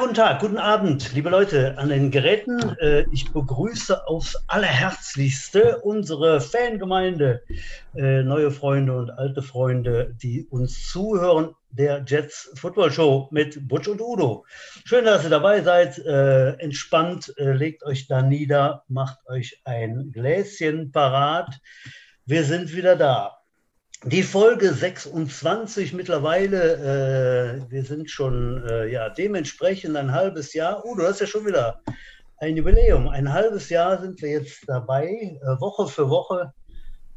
[0.00, 2.60] Guten Tag, guten Abend, liebe Leute an den Geräten.
[2.78, 7.42] Äh, ich begrüße aufs allerherzlichste unsere Fangemeinde,
[7.96, 13.88] äh, neue Freunde und alte Freunde, die uns zuhören, der Jets Football Show mit Butch
[13.88, 14.46] und Udo.
[14.84, 15.98] Schön, dass ihr dabei seid.
[15.98, 21.58] Äh, entspannt, legt euch da nieder, macht euch ein Gläschen parat.
[22.24, 23.37] Wir sind wieder da.
[24.04, 30.84] Die Folge 26 mittlerweile, äh, wir sind schon äh, ja, dementsprechend ein halbes Jahr.
[30.84, 31.82] Oh, du hast ja schon wieder
[32.36, 33.08] ein Jubiläum.
[33.08, 36.52] Ein halbes Jahr sind wir jetzt dabei, äh, Woche für Woche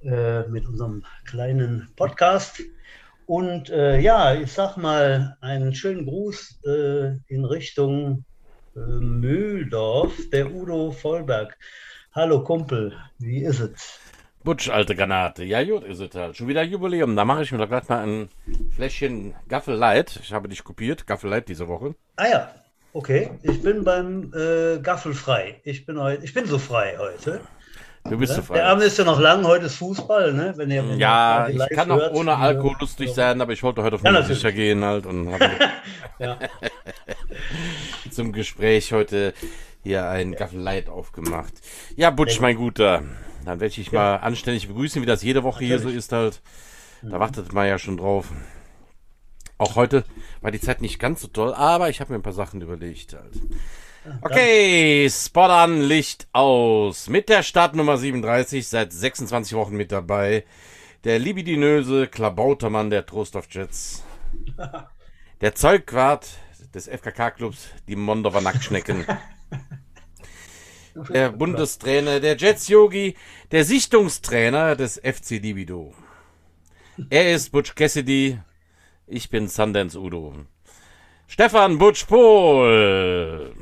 [0.03, 2.63] äh, mit unserem kleinen Podcast.
[3.27, 8.25] Und äh, ja, ich sag mal einen schönen Gruß äh, in Richtung
[8.73, 11.55] Mühldorf, der Udo Vollberg.
[12.13, 14.00] Hallo Kumpel, wie ist es?
[14.43, 15.43] Butsch, alte Granate.
[15.43, 16.35] Ja, gut ist es halt.
[16.35, 17.15] Schon wieder Jubiläum.
[17.15, 18.29] Da mache ich mir doch gleich mal ein
[18.75, 20.19] Fläschchen Gaffel Light.
[20.23, 21.93] Ich habe dich kopiert, Gaffel Light diese Woche.
[22.15, 22.51] Ah ja,
[22.93, 23.31] okay.
[23.43, 25.61] Ich bin beim äh, Gaffel frei.
[25.63, 27.41] Ich bin, heute, ich bin so frei heute.
[28.09, 28.55] Du bist so frei.
[28.55, 30.53] Der Abend ist ja noch lang, heute ist Fußball, ne?
[30.55, 34.03] Wenn ihr ja, ich kann auch ohne Alkohol lustig sein, aber ich wollte heute auf
[34.03, 35.29] ja, sicher gehen halt und
[38.09, 39.35] zum Gespräch heute
[39.83, 41.53] hier ein Gaffel Light aufgemacht.
[41.95, 43.03] Ja, Butsch, mein Guter.
[43.45, 43.99] Dann werde ich ja.
[43.99, 45.81] mal anständig begrüßen, wie das jede Woche Natürlich.
[45.81, 46.41] hier so ist halt.
[47.01, 47.19] Da mhm.
[47.19, 48.31] wartet man ja schon drauf.
[49.57, 50.03] Auch heute
[50.41, 53.13] war die Zeit nicht ganz so toll, aber ich habe mir ein paar Sachen überlegt
[53.13, 53.39] halt.
[54.21, 57.07] Okay, Spot an, Licht aus.
[57.09, 60.45] Mit der Startnummer 37, seit 26 Wochen mit dabei.
[61.03, 64.03] Der libidinöse Klabautermann der Trost of Jets.
[65.41, 66.27] Der Zeugwart
[66.75, 69.05] des FKK-Clubs, die Mondover Nacktschnecken.
[71.09, 73.15] der Bundestrainer der Jets Yogi,
[73.51, 75.93] der Sichtungstrainer des FC Libido.
[77.09, 78.39] Er ist Butch Cassidy,
[79.07, 80.33] ich bin Sundance Udo.
[81.27, 83.53] Stefan Butch Pohl.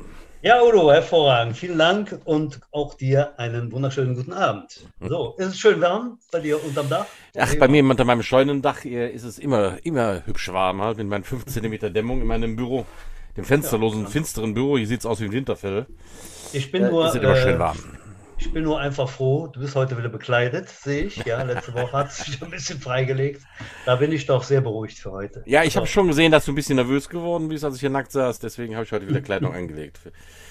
[0.42, 1.56] Ja, Udo, hervorragend.
[1.56, 4.86] Vielen Dank und auch dir einen wunderschönen guten Abend.
[5.00, 7.06] So, ist es schön warm bei dir unterm Dach?
[7.36, 11.24] Ach, bei mir unter meinem Scheunendach ist es immer, immer hübsch warm, halt, mit meinen
[11.24, 12.86] 5 cm Dämmung in meinem Büro,
[13.36, 14.78] dem fensterlosen, ja, finsteren Büro.
[14.78, 15.86] Hier sieht es aus wie ein Winterfell.
[16.52, 17.06] Ich bin nur.
[17.06, 17.78] Ist immer schön warm.
[18.40, 21.16] Ich bin nur einfach froh, du bist heute wieder bekleidet, sehe ich.
[21.26, 23.42] Ja, letzte Woche hat es sich ein bisschen freigelegt.
[23.84, 25.42] Da bin ich doch sehr beruhigt für heute.
[25.44, 27.90] Ja, ich habe schon gesehen, dass du ein bisschen nervös geworden bist, als ich hier
[27.90, 28.38] nackt saß.
[28.38, 30.00] Deswegen habe ich heute wieder Kleidung eingelegt.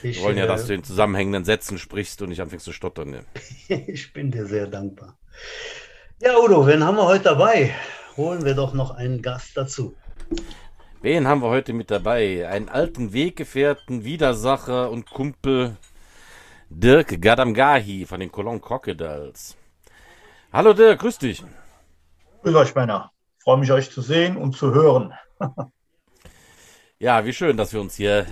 [0.03, 3.25] Wir ich, wollen ja, dass du in zusammenhängenden Sätzen sprichst und nicht anfängst zu stottern.
[3.67, 3.77] Ja.
[3.87, 5.17] ich bin dir sehr dankbar.
[6.21, 7.73] Ja, Udo, wen haben wir heute dabei?
[8.17, 9.95] Holen wir doch noch einen Gast dazu.
[11.01, 12.47] Wen haben wir heute mit dabei?
[12.47, 15.77] Einen alten Weggefährten, Widersacher und Kumpel
[16.71, 19.57] Dirk Gadamgahi von den Cologne Crocodiles.
[20.53, 21.43] Hallo Dirk, grüß dich.
[22.43, 23.11] Grüß euch, Männer.
[23.39, 25.11] Freue mich, euch zu sehen und zu hören.
[26.99, 28.27] ja, wie schön, dass wir uns hier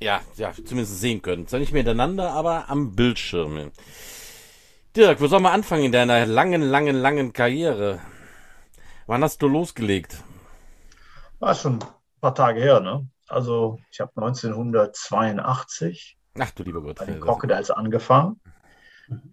[0.00, 1.48] ja, ja, zumindest sehen können.
[1.48, 3.72] Zwar nicht miteinander, aber am Bildschirm.
[4.94, 7.98] Dirk, wo soll man anfangen in deiner langen, langen, langen Karriere?
[9.08, 10.22] Wann hast du losgelegt?
[11.40, 13.08] War schon ein paar Tage her, ne?
[13.26, 16.96] Also, ich habe 1982 Ach du lieber Gott.
[16.96, 18.40] Bei den Crocodiles angefangen.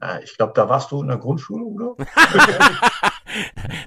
[0.01, 1.95] Äh, ich glaube, da warst du in der Grundschule, oder?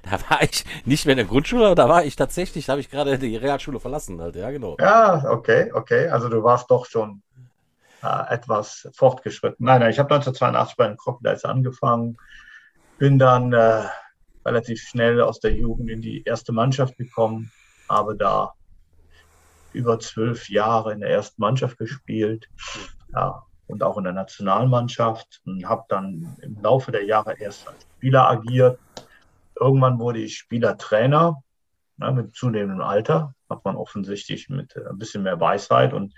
[0.03, 2.81] da war ich nicht mehr in der Grundschule, aber da war ich tatsächlich, da habe
[2.81, 4.77] ich gerade die Realschule verlassen, halt, ja, genau.
[4.79, 6.09] Ja, okay, okay.
[6.09, 7.23] Also du warst doch schon
[8.03, 9.67] äh, etwas fortgeschritten.
[9.67, 12.17] Nein, nein, ich habe 1982 bei den Crocodiles angefangen,
[12.99, 13.85] bin dann äh,
[14.47, 17.51] relativ schnell aus der Jugend in die erste Mannschaft gekommen,
[17.89, 18.55] habe da
[19.73, 22.49] über zwölf Jahre in der ersten Mannschaft gespielt
[23.15, 27.87] ja, und auch in der Nationalmannschaft und habe dann im Laufe der Jahre erst als
[27.97, 28.79] Spieler agiert.
[29.59, 31.43] Irgendwann wurde ich Spielertrainer.
[31.99, 36.15] Ja, mit zunehmendem Alter hat man offensichtlich mit äh, ein bisschen mehr Weisheit und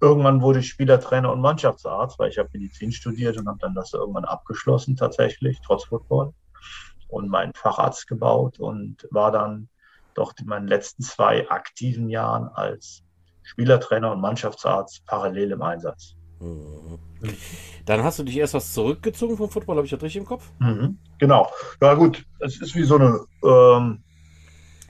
[0.00, 3.94] irgendwann wurde ich Spielertrainer und Mannschaftsarzt, weil ich habe Medizin studiert und habe dann das
[3.94, 6.34] irgendwann abgeschlossen tatsächlich, trotz Football
[7.08, 9.68] und meinen Facharzt gebaut und war dann
[10.14, 13.02] doch in meinen letzten zwei aktiven Jahren als
[13.42, 16.16] Spielertrainer und Mannschaftsarzt parallel im Einsatz.
[16.42, 16.98] Mhm.
[17.86, 20.50] Dann hast du dich erst was zurückgezogen vom Football, habe ich das richtig im Kopf?
[20.58, 21.50] Mhm, genau.
[21.80, 24.02] Ja gut, es ist wie so eine ähm,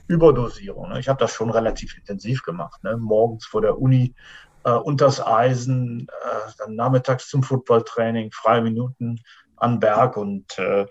[0.07, 0.89] Überdosierung.
[0.89, 0.99] Ne?
[0.99, 2.83] Ich habe das schon relativ intensiv gemacht.
[2.83, 2.97] Ne?
[2.97, 4.15] Morgens vor der Uni
[4.63, 9.21] äh, unters Eisen, äh, dann nachmittags zum Footballtraining, freie Minuten
[9.57, 10.87] an Berg und äh,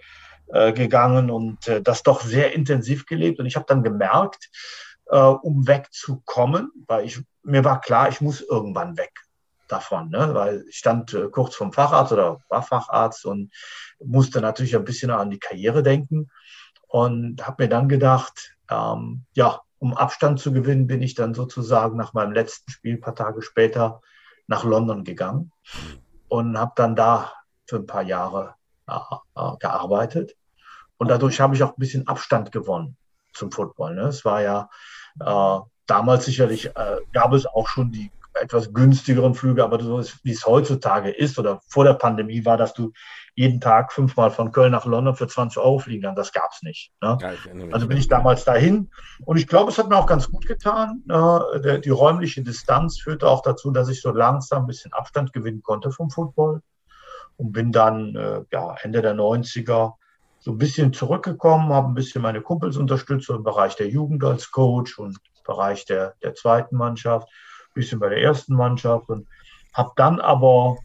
[0.48, 3.40] äh gegangen und äh, das doch sehr intensiv gelebt.
[3.40, 4.48] Und ich habe dann gemerkt,
[5.06, 9.12] äh, um wegzukommen, weil ich mir war klar, ich muss irgendwann weg
[9.72, 10.34] davon, ne?
[10.34, 13.52] weil ich stand äh, kurz vom Facharzt oder war Facharzt und
[14.04, 16.30] musste natürlich ein bisschen an die Karriere denken
[16.88, 21.96] und habe mir dann gedacht, ähm, ja, um Abstand zu gewinnen, bin ich dann sozusagen
[21.96, 24.00] nach meinem letzten Spiel, ein paar Tage später,
[24.46, 25.50] nach London gegangen
[26.28, 27.32] und habe dann da
[27.66, 28.54] für ein paar Jahre
[28.86, 28.94] äh,
[29.36, 30.36] äh, gearbeitet.
[30.98, 32.96] Und dadurch habe ich auch ein bisschen Abstand gewonnen
[33.32, 33.94] zum Football.
[33.94, 34.02] Ne?
[34.02, 34.68] Es war ja
[35.20, 40.24] äh, damals sicherlich, äh, gab es auch schon die etwas günstigeren Flüge, aber so ist,
[40.24, 42.92] wie es heutzutage ist oder vor der Pandemie war, dass du
[43.34, 46.18] jeden Tag fünfmal von Köln nach London für 20 Euro fliegen kannst.
[46.18, 46.92] Das gab es nicht.
[47.00, 47.18] Ne?
[47.20, 47.32] Ja,
[47.72, 48.90] also bin ich damals dahin
[49.24, 51.02] und ich glaube, es hat mir auch ganz gut getan.
[51.06, 55.62] Der, die räumliche Distanz führte auch dazu, dass ich so langsam ein bisschen Abstand gewinnen
[55.62, 56.62] konnte vom Football
[57.36, 59.94] und bin dann äh, ja, Ende der 90er
[60.38, 64.50] so ein bisschen zurückgekommen, habe ein bisschen meine Kumpels unterstützt im Bereich der Jugend als
[64.50, 67.28] Coach und im Bereich der, der zweiten Mannschaft
[67.74, 69.26] bisschen bei der ersten Mannschaft und
[69.72, 70.76] habe dann aber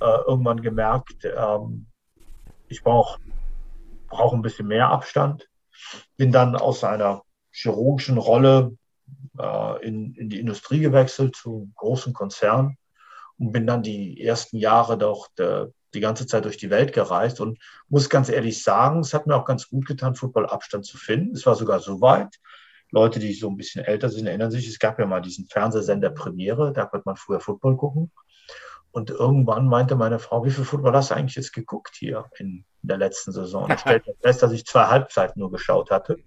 [0.00, 1.86] äh, irgendwann gemerkt, ähm,
[2.68, 3.20] ich brauche
[4.08, 5.48] brauch ein bisschen mehr Abstand.
[6.16, 8.76] Bin dann aus einer chirurgischen Rolle
[9.38, 12.76] äh, in, in die Industrie gewechselt zu einem großen Konzern
[13.38, 17.40] und bin dann die ersten Jahre doch de, die ganze Zeit durch die Welt gereist
[17.40, 21.34] und muss ganz ehrlich sagen, es hat mir auch ganz gut getan, Football-Abstand zu finden.
[21.34, 22.36] Es war sogar so weit,
[22.92, 26.10] Leute, die so ein bisschen älter sind, erinnern sich, es gab ja mal diesen Fernsehsender
[26.10, 28.12] Premiere, da konnte man früher Football gucken.
[28.92, 32.66] Und irgendwann meinte meine Frau, wie viel Football hast du eigentlich jetzt geguckt hier in
[32.82, 33.70] der letzten Saison?
[33.70, 36.18] Ich stellte fest, dass ich zwei Halbzeiten nur geschaut hatte.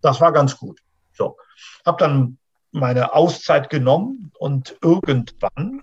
[0.00, 0.80] Das war ganz gut.
[1.12, 1.36] So,
[1.84, 2.38] habe dann
[2.72, 5.82] meine Auszeit genommen und irgendwann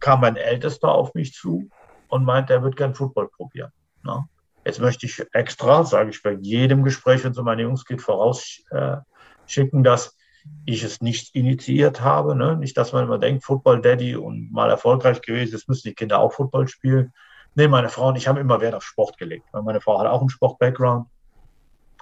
[0.00, 1.68] kam mein Ältester auf mich zu
[2.08, 3.72] und meinte, er würde gern Football probieren.
[4.02, 4.26] Ne?
[4.64, 8.00] Jetzt möchte ich extra, sage ich bei jedem Gespräch, wenn es um meine Jungs geht,
[8.00, 10.16] vorausschicken, dass
[10.64, 12.34] ich es nicht initiiert habe.
[12.34, 12.56] Ne?
[12.56, 16.18] Nicht, dass man immer denkt, Football Daddy und mal erfolgreich gewesen, jetzt müssen die Kinder
[16.18, 17.12] auch Football spielen.
[17.54, 19.46] Nee, meine Frau und ich haben immer Wert auf Sport gelegt.
[19.52, 21.06] Meine Frau hat auch einen Sport-Background.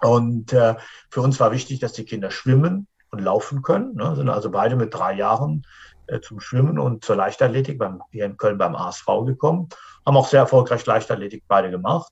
[0.00, 0.75] Und äh,
[1.11, 3.94] für uns war wichtig, dass die Kinder schwimmen und laufen können.
[3.94, 4.17] Ne?
[4.17, 5.65] Sind also beide mit drei Jahren
[6.06, 9.69] äh, zum Schwimmen und zur Leichtathletik beim, hier in Köln beim ASV gekommen.
[10.06, 12.11] Haben auch sehr erfolgreich Leichtathletik beide gemacht.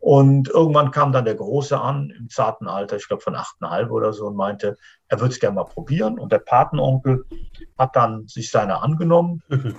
[0.00, 4.14] Und irgendwann kam dann der Große an, im zarten Alter, ich glaube von achteinhalb oder
[4.14, 6.18] so, und meinte, er würde es gerne mal probieren.
[6.18, 7.26] Und der Patenonkel
[7.78, 9.42] hat dann sich seiner angenommen.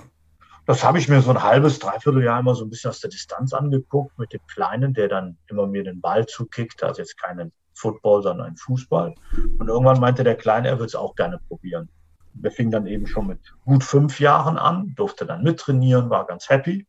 [0.64, 3.10] Das habe ich mir so ein halbes, dreiviertel Jahr immer so ein bisschen aus der
[3.10, 7.50] Distanz angeguckt mit dem Kleinen, der dann immer mir den Ball zukickt, also jetzt keinen
[7.74, 9.12] Football, sondern einen Fußball.
[9.58, 11.88] Und irgendwann meinte der Kleine, er würde es auch gerne probieren.
[12.34, 16.48] Wir fingen dann eben schon mit gut fünf Jahren an, durfte dann mittrainieren, war ganz
[16.48, 16.86] happy.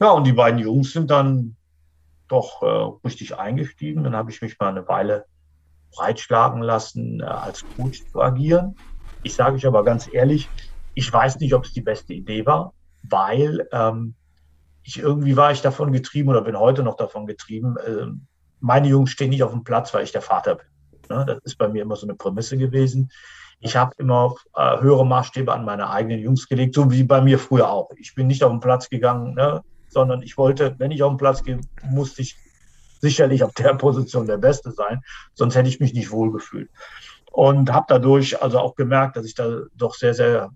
[0.00, 1.56] Ja, und die beiden Jungs sind dann
[2.28, 4.04] doch äh, richtig eingestiegen.
[4.04, 5.26] Dann habe ich mich mal eine Weile
[5.92, 8.78] breitschlagen lassen, äh, als Coach zu agieren.
[9.22, 10.52] Ich sage euch aber ganz ehrlich,
[10.94, 14.14] ich weiß nicht, ob es die beste Idee war, weil ähm,
[14.82, 17.76] ich irgendwie war ich davon getrieben oder bin heute noch davon getrieben.
[17.76, 18.06] Äh,
[18.60, 20.66] meine Jungs stehen nicht auf dem Platz, weil ich der Vater bin.
[21.10, 21.24] Ne?
[21.26, 23.10] Das ist bei mir immer so eine Prämisse gewesen.
[23.60, 27.38] Ich habe immer äh, höhere Maßstäbe an meine eigenen Jungs gelegt, so wie bei mir
[27.38, 27.90] früher auch.
[27.96, 29.62] Ich bin nicht auf den Platz gegangen, ne?
[29.88, 32.36] Sondern ich wollte, wenn ich auf den Platz gehe, musste ich
[33.00, 35.02] sicherlich auf der Position der Beste sein,
[35.34, 36.70] sonst hätte ich mich nicht wohlgefühlt.
[37.30, 40.50] Und habe dadurch also auch gemerkt, dass ich da doch sehr, sehr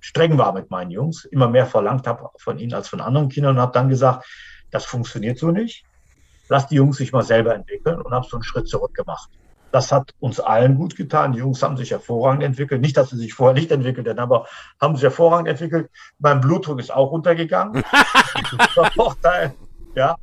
[0.00, 3.56] streng war mit meinen Jungs, immer mehr verlangt habe von ihnen als von anderen Kindern
[3.56, 4.26] und habe dann gesagt,
[4.70, 5.84] das funktioniert so nicht.
[6.48, 9.30] Lass die Jungs sich mal selber entwickeln und habe so einen Schritt zurück gemacht.
[9.70, 11.32] Das hat uns allen gut getan.
[11.32, 12.80] Die Jungs haben sich hervorragend entwickelt.
[12.80, 14.46] Nicht, dass sie sich vorher nicht entwickelt hätten, aber
[14.80, 15.90] haben sich hervorragend entwickelt.
[16.18, 17.84] Mein Blutdruck ist auch runtergegangen.
[19.94, 20.16] ja.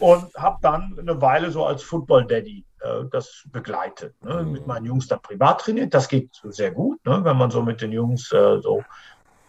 [0.00, 4.14] Und habe dann eine Weile so als Football Daddy äh, das begleitet.
[4.22, 4.44] Ne?
[4.44, 5.94] Mit meinen Jungs dann privat trainiert.
[5.94, 7.20] Das geht sehr gut, ne?
[7.24, 8.82] wenn man so mit den Jungs äh, so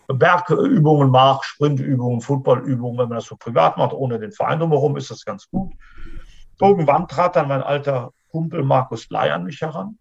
[0.08, 5.12] Bergübungen macht, Sprintübungen, Footballübungen, wenn man das so privat macht, ohne den Verein drumherum, ist
[5.12, 5.72] das ganz gut.
[6.60, 9.98] Irgendwann trat dann mein alter Kumpel Markus Ley an mich heran,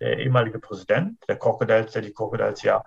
[0.00, 2.82] der ehemalige Präsident der Crocodiles, der die Crocodiles ja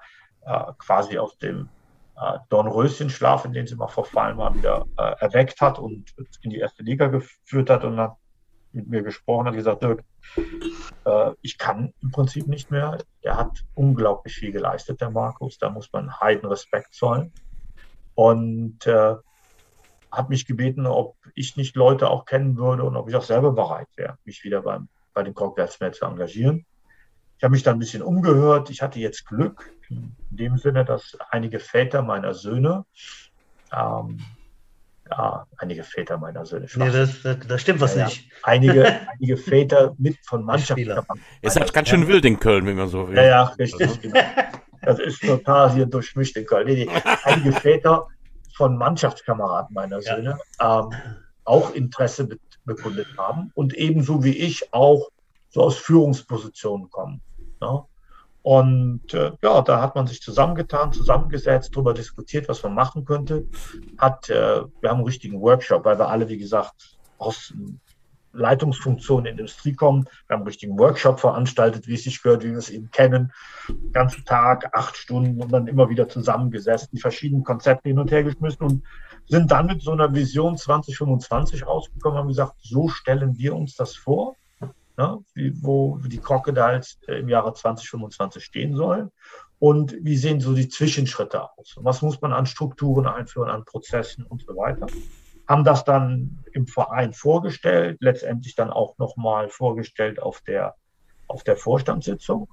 [0.45, 1.69] äh, quasi aus dem
[2.17, 6.59] äh, Dornröschenschlaf, in den sie mal verfallen waren, wieder äh, erweckt hat und in die
[6.59, 8.15] erste Liga geführt hat und hat
[8.73, 10.03] mit mir gesprochen, hat gesagt, Dirk,
[11.05, 12.97] äh, ich kann im Prinzip nicht mehr.
[13.21, 15.57] Er hat unglaublich viel geleistet, der Markus.
[15.59, 17.31] Da muss man heiden Respekt zollen.
[18.15, 19.15] Und äh,
[20.13, 23.51] hat mich gebeten, ob ich nicht Leute auch kennen würde und ob ich auch selber
[23.51, 25.33] bereit wäre, mich wieder beim, bei den
[25.79, 26.65] mehr zu engagieren.
[27.37, 28.69] Ich habe mich dann ein bisschen umgehört.
[28.69, 32.85] Ich hatte jetzt Glück in dem Sinne, dass einige Väter meiner Söhne,
[33.75, 34.19] ähm,
[35.09, 36.67] ja, einige Väter meiner Söhne.
[36.75, 38.29] Nee, das, das, das stimmt was ja, nicht.
[38.43, 40.91] Einige, einige Väter mit von Mannschaften.
[41.41, 43.15] Es hat ganz schön wild in Köln, wie man so will.
[43.15, 43.99] Ja, ja, richtig.
[43.99, 44.19] Genau.
[44.83, 46.67] Das ist total hier durchmischt in Köln.
[46.67, 47.01] Nee, nee.
[47.23, 48.07] Einige Väter
[48.55, 50.89] von Mannschaftskameraden meiner Söhne ähm,
[51.43, 52.27] auch Interesse
[52.65, 55.09] bekundet haben und ebenso wie ich auch
[55.49, 57.21] so aus Führungspositionen kommen.
[57.61, 57.83] Ne?
[58.41, 63.47] Und äh, ja, da hat man sich zusammengetan, zusammengesetzt, darüber diskutiert, was man machen könnte.
[63.97, 67.53] Hat, äh, wir haben einen richtigen Workshop, weil wir alle, wie gesagt, aus
[68.33, 70.05] Leitungsfunktionen in der Industrie kommen.
[70.27, 73.31] Wir haben einen richtigen Workshop veranstaltet, wie es sich gehört, wie wir es eben kennen.
[73.69, 78.11] Den ganzen Tag, acht Stunden und dann immer wieder zusammengesetzt, die verschiedenen Konzepte hin und
[78.11, 78.83] her geschmissen und
[79.25, 83.95] sind dann mit so einer Vision 2025 rausgekommen, haben gesagt, so stellen wir uns das
[83.95, 84.35] vor,
[84.97, 89.11] ne, wie, wo die Crocodiles äh, im Jahre 2025 stehen sollen
[89.59, 91.75] und wie sehen so die Zwischenschritte aus?
[91.77, 94.87] Was muss man an Strukturen einführen, an Prozessen und so weiter?
[95.47, 100.75] Haben das dann im Verein vorgestellt, letztendlich dann auch nochmal vorgestellt auf der,
[101.27, 102.47] auf der Vorstandssitzung.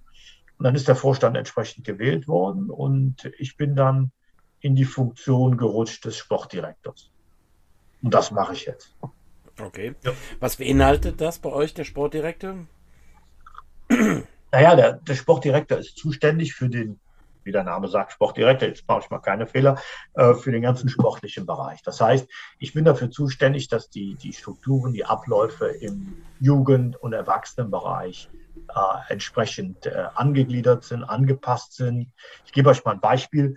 [0.59, 4.12] Und dann ist der Vorstand entsprechend gewählt worden und ich bin dann
[4.61, 7.11] in die Funktion gerutscht des Sportdirektors.
[8.02, 8.94] Und das mache ich jetzt.
[9.59, 9.94] Okay.
[10.02, 10.12] Ja.
[10.38, 12.66] Was beinhaltet das bei euch, der Sportdirektor?
[14.52, 16.99] Naja, der, der Sportdirektor ist zuständig für den,
[17.50, 19.76] wie der Name sagt, Sportdirektor, jetzt mache ich mal keine Fehler,
[20.14, 21.83] äh, für den ganzen sportlichen Bereich.
[21.83, 22.28] Das heißt,
[22.61, 28.28] ich bin dafür zuständig, dass die, die Strukturen, die Abläufe im Jugend- und Erwachsenenbereich
[28.69, 32.12] äh, entsprechend äh, angegliedert sind, angepasst sind.
[32.47, 33.57] Ich gebe euch mal ein Beispiel.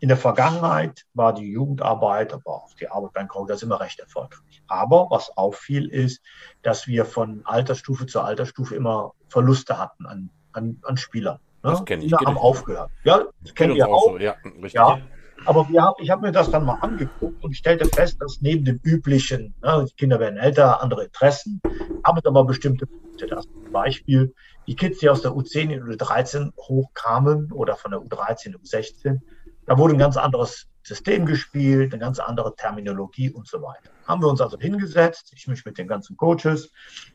[0.00, 4.62] In der Vergangenheit war die Jugendarbeit, aber auch die Arbeit beim Kongress immer recht erfolgreich.
[4.66, 6.20] Aber was auffiel, ist,
[6.60, 11.38] dass wir von Altersstufe zu Altersstufe immer Verluste hatten an, an, an Spielern.
[11.62, 11.70] Ne?
[11.70, 12.08] Das kenne ich.
[12.10, 12.40] Die haben ich.
[12.40, 12.90] aufgehört.
[13.04, 14.12] Ja, das kennen wir auch.
[14.12, 14.18] So.
[14.18, 14.74] Ja, richtig.
[14.74, 14.98] ja,
[15.46, 18.80] aber wir, ich habe mir das dann mal angeguckt und stellte fest, dass neben dem
[18.82, 21.60] üblichen, ne, die Kinder werden älter, andere Interessen,
[22.04, 23.26] haben es aber bestimmte Punkte.
[23.26, 24.34] Das Beispiel,
[24.66, 28.52] die Kids, die aus der U10 in die U13 hochkamen oder von der U13 in
[28.52, 29.20] die U16,
[29.66, 33.90] da wurde ein ganz anderes System gespielt, eine ganz andere Terminologie und so weiter.
[34.06, 36.70] Haben wir uns also hingesetzt, ich mich mit den ganzen Coaches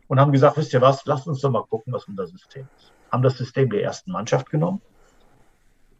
[0.08, 2.95] und haben gesagt, wisst ihr was, lasst uns doch mal gucken, was unser System ist.
[3.12, 4.82] Haben das System der ersten Mannschaft genommen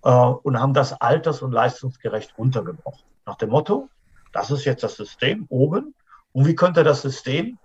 [0.04, 3.04] äh, und haben das alters- und leistungsgerecht runtergebrochen.
[3.26, 3.90] Nach dem Motto,
[4.34, 5.94] das ist jetzt das System oben
[6.34, 7.58] und wie könnte das System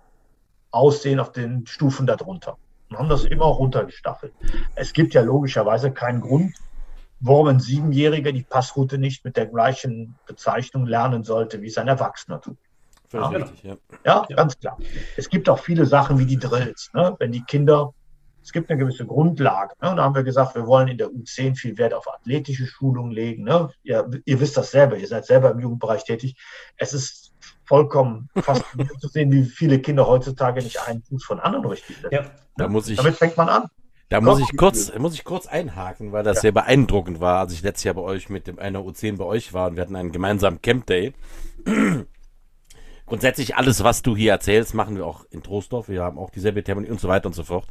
[0.71, 2.57] aussehen auf den Stufen darunter?
[2.89, 4.33] Und haben das immer runtergestaffelt.
[4.75, 6.53] Es gibt ja logischerweise keinen Grund,
[7.21, 11.87] warum ein Siebenjähriger die Passroute nicht mit der gleichen Bezeichnung lernen sollte, wie es ein
[11.87, 12.57] Erwachsener tut.
[13.13, 13.75] Ja, richtig, ja.
[14.05, 14.77] ja, ganz klar.
[15.17, 16.91] Es gibt auch viele Sachen wie die Drills.
[16.93, 17.15] Ne?
[17.19, 17.93] Wenn die Kinder,
[18.43, 19.75] es gibt eine gewisse Grundlage.
[19.81, 19.91] Ne?
[19.91, 23.11] Und da haben wir gesagt, wir wollen in der U10 viel Wert auf athletische Schulung
[23.11, 23.43] legen.
[23.43, 23.69] Ne?
[23.83, 26.35] Ihr, ihr wisst das selber, ihr seid selber im Jugendbereich tätig.
[26.77, 27.33] Es ist
[27.65, 32.13] vollkommen faszinierend zu sehen, wie viele Kinder heutzutage nicht einen Fuß von anderen richtig setzen.
[32.13, 33.65] Ja, da muss ich, Damit fängt man an.
[34.09, 36.41] Da muss ich kurz, muss ich kurz einhaken, weil das ja.
[36.41, 39.53] sehr beeindruckend war, als ich letztes Jahr bei euch mit dem einer U10 bei euch
[39.53, 41.13] war und wir hatten einen gemeinsamen Camp Day
[43.11, 45.89] grundsätzlich alles, was du hier erzählst, machen wir auch in Trostorf.
[45.89, 47.67] Wir haben auch dieselbe Terminologie und so weiter und so fort.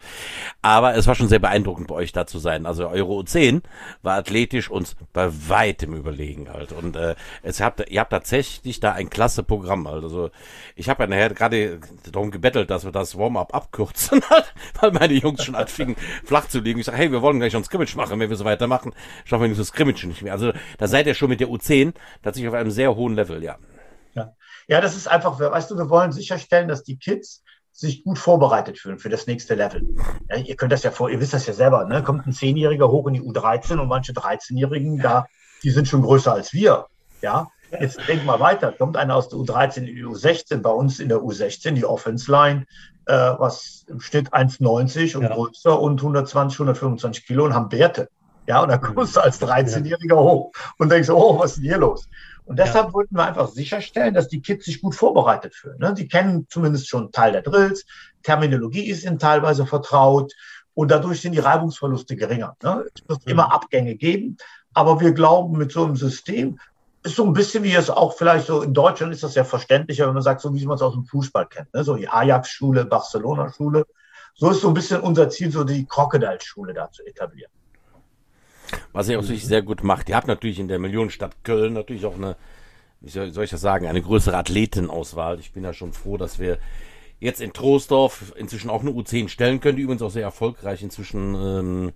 [0.60, 2.66] Aber es war schon sehr beeindruckend, bei euch da zu sein.
[2.66, 3.62] Also Euro 10
[4.02, 6.72] war athletisch uns bei weitem überlegen halt.
[6.72, 9.88] Und äh, es habt, ihr habt tatsächlich da ein klasse Programm.
[9.88, 10.04] Halt.
[10.04, 10.30] Also
[10.76, 11.80] ich habe ja nachher gerade
[12.12, 14.20] darum gebettelt, dass wir das Warm-up abkürzen,
[14.82, 16.80] weil meine Jungs schon anfingen flach zu liegen.
[16.80, 18.20] Ich sage, hey, wir wollen gleich ein Scrimmage machen.
[18.20, 18.92] Wenn wir so weitermachen,
[19.24, 20.34] schaffen wir nicht so Scrimmage nicht mehr.
[20.34, 23.56] Also da seid ihr schon mit der U10 tatsächlich auf einem sehr hohen Level, ja.
[24.70, 24.80] Ja.
[24.80, 28.98] Das ist einfach, weißt du, wir wollen sicherstellen, dass die Kids sich gut vorbereitet fühlen
[28.98, 29.86] für das nächste Level.
[30.28, 32.02] Ja, ihr könnt das ja vor, ihr wisst das ja selber, ne?
[32.02, 35.26] Kommt ein Zehnjähriger hoch in die U13 und manche 13-Jährigen, da,
[35.62, 36.86] die sind schon größer als wir.
[37.22, 37.48] Ja,
[37.78, 38.72] jetzt denk mal weiter.
[38.72, 42.30] Kommt einer aus der U13 in die U16, bei uns in der U16, die Offense
[42.30, 42.66] Line,
[43.06, 45.34] äh, was im Schnitt 1,90 und ja.
[45.34, 48.08] größer und 120, 125 Kilo und haben Werte.
[48.46, 51.78] Ja, und dann kommst du als 13-Jähriger hoch und denkst, oh, was ist denn hier
[51.78, 52.08] los?
[52.50, 52.92] Und deshalb ja.
[52.94, 55.78] wollten wir einfach sicherstellen, dass die Kids sich gut vorbereitet fühlen.
[55.78, 55.94] Ne?
[55.94, 57.86] Die kennen zumindest schon einen Teil der Drills,
[58.24, 60.32] Terminologie ist ihnen teilweise vertraut
[60.74, 62.56] und dadurch sind die Reibungsverluste geringer.
[62.60, 62.86] Ne?
[62.92, 63.30] Es wird mhm.
[63.30, 64.36] immer Abgänge geben,
[64.74, 66.58] aber wir glauben, mit so einem System
[67.04, 70.08] ist so ein bisschen wie es auch vielleicht so in Deutschland ist das ja verständlicher,
[70.08, 71.84] wenn man sagt, so wie man es aus dem Fußball kennt, ne?
[71.84, 73.86] so die Ajax-Schule, Barcelona-Schule.
[74.34, 77.52] So ist so ein bisschen unser Ziel, so die Crocodile-Schule da zu etablieren.
[78.92, 80.08] Was ihr auch natürlich sehr gut macht.
[80.08, 82.36] Ihr habt natürlich in der Millionenstadt Köln natürlich auch eine,
[83.00, 85.38] wie soll, ich das sagen, eine größere Athletenauswahl.
[85.38, 86.58] Ich bin ja schon froh, dass wir
[87.20, 91.34] jetzt in Troisdorf inzwischen auch eine U10 stellen können, die übrigens auch sehr erfolgreich inzwischen
[91.34, 91.92] ähm,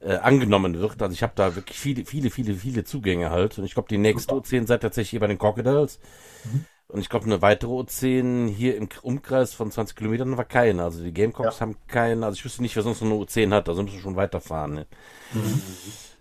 [0.00, 1.00] äh, angenommen wird.
[1.02, 3.58] Also ich habe da wirklich viele, viele, viele, viele Zugänge halt.
[3.58, 5.98] Und ich glaube, die nächste U10 seid tatsächlich hier bei den Crocodiles.
[6.44, 6.64] Mhm.
[6.88, 10.84] Und ich glaube, eine weitere U10 hier im Umkreis von 20 Kilometern war keine.
[10.84, 11.60] Also die Gamecocks ja.
[11.62, 12.22] haben keinen.
[12.22, 13.68] Also ich wüsste nicht, wer sonst noch eine U10 hat.
[13.68, 14.74] Also müssen wir schon weiterfahren.
[14.74, 14.86] Ne?
[15.32, 15.62] Mhm.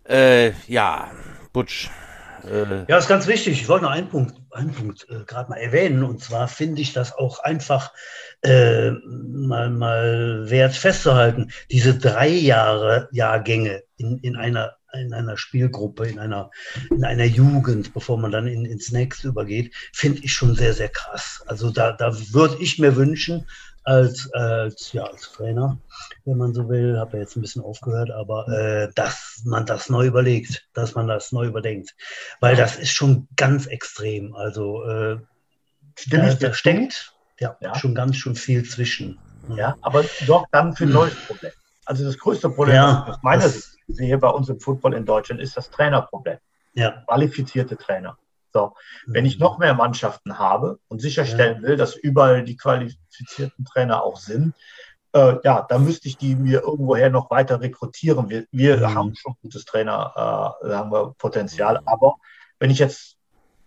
[0.06, 1.12] Äh, ja,
[1.54, 1.92] Butch.
[2.44, 3.62] Äh, ja, ist ganz wichtig.
[3.62, 6.04] Ich wollte noch einen Punkt, einen Punkt äh, gerade mal erwähnen.
[6.04, 7.94] Und zwar finde ich das auch einfach
[8.42, 11.52] äh, mal, mal wert festzuhalten.
[11.72, 16.52] Diese drei Jahre Jahrgänge in, in einer in einer Spielgruppe, in einer,
[16.90, 20.90] in einer Jugend, bevor man dann in, ins nächste übergeht, finde ich schon sehr, sehr
[20.90, 21.44] krass.
[21.48, 23.46] Also da, da würde ich mir wünschen,
[23.86, 25.78] als, als, ja, als Trainer,
[26.25, 29.90] wenn man so will, habe ja jetzt ein bisschen aufgehört, aber äh, dass man das
[29.90, 31.96] neu überlegt, dass man das neu überdenkt.
[32.40, 34.36] Weil das ist schon ganz extrem.
[34.36, 35.20] Also äh,
[36.08, 39.20] da, da steckt ja, ja, schon ganz schön viel zwischen.
[39.56, 41.52] Ja, aber doch dann für ein neues Problem.
[41.86, 45.42] Also das größte Problem ja, aus meiner Sicht sehe bei uns im Football in Deutschland
[45.42, 46.39] ist das Trainerproblem.
[46.74, 47.04] Ja.
[47.08, 48.18] Qualifizierte Trainer.
[48.54, 48.74] So,
[49.06, 54.18] wenn ich noch mehr Mannschaften habe und sicherstellen will, dass überall die qualifizierten Trainer auch
[54.18, 54.56] sind,
[55.12, 58.30] äh, ja, dann müsste ich die mir irgendwoher noch weiter rekrutieren.
[58.30, 58.96] Wir, wir mhm.
[58.96, 61.82] haben schon gutes Trainer, äh, haben wir Potenzial.
[61.86, 62.15] Aber
[62.60, 63.18] wenn ich jetzt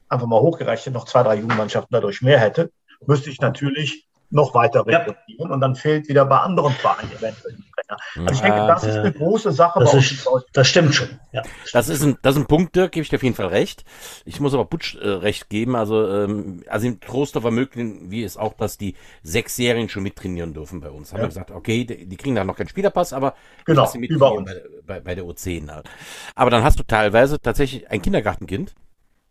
[0.08, 2.72] einfach mal hochgerechnet noch zwei, drei Jugendmannschaften dadurch mehr hätte,
[3.06, 5.54] müsste ich natürlich noch weiter rekrutieren ja.
[5.54, 8.28] und dann fehlt wieder bei anderen Vereinen eventuell die Trainer.
[8.28, 9.80] Also ich denke, das ist eine große Sache.
[9.80, 11.08] Das, ist, das stimmt schon.
[11.32, 11.42] Ja.
[11.73, 13.85] Das ist ein, das ist ein Punkt, Dirk, gebe ich dir auf jeden Fall recht.
[14.26, 15.76] Ich muss aber Butsch äh, recht geben.
[15.76, 20.52] Also, ähm, also im Troster vermögen wir es auch, dass die sechs Serien schon mittrainieren
[20.52, 21.12] dürfen bei uns.
[21.12, 21.25] Haben ja.
[21.25, 24.62] wir gesagt, okay, die, die, kriegen da noch keinen Spielerpass, aber genau, sie mittrainieren bei,
[24.87, 25.88] bei, bei, der O10 halt.
[26.35, 28.75] Aber dann hast du teilweise tatsächlich ein Kindergartenkind,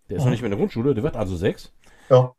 [0.09, 0.27] der ist mhm.
[0.27, 1.71] noch nicht mehr in der Grundschule, der wird also sechs.
[2.09, 2.33] Ja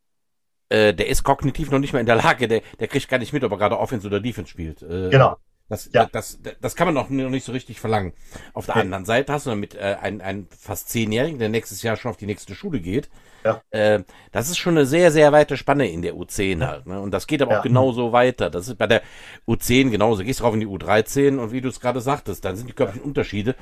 [0.68, 3.32] äh, der ist kognitiv noch nicht mehr in der Lage, der, der kriegt gar nicht
[3.32, 4.82] mit, ob er gerade Offense oder Defense spielt.
[4.82, 5.36] Äh, genau.
[5.68, 6.08] Das, ja.
[6.10, 8.14] das, das, das kann man noch nicht so richtig verlangen.
[8.54, 8.84] Auf der okay.
[8.84, 12.10] anderen Seite hast du dann mit äh, einem, einem fast Zehnjährigen, der nächstes Jahr schon
[12.10, 13.10] auf die nächste Schule geht.
[13.44, 13.60] Ja.
[13.70, 16.86] Äh, das ist schon eine sehr, sehr weite Spanne in der U10 halt.
[16.86, 16.98] Ne?
[16.98, 17.58] Und das geht aber ja.
[17.58, 18.48] auch genauso weiter.
[18.48, 19.02] Das ist bei der
[19.46, 20.24] U10 genauso.
[20.24, 23.06] Gehst rauf in die U13 und wie du es gerade sagtest, dann sind die körperlichen
[23.06, 23.54] Unterschiede.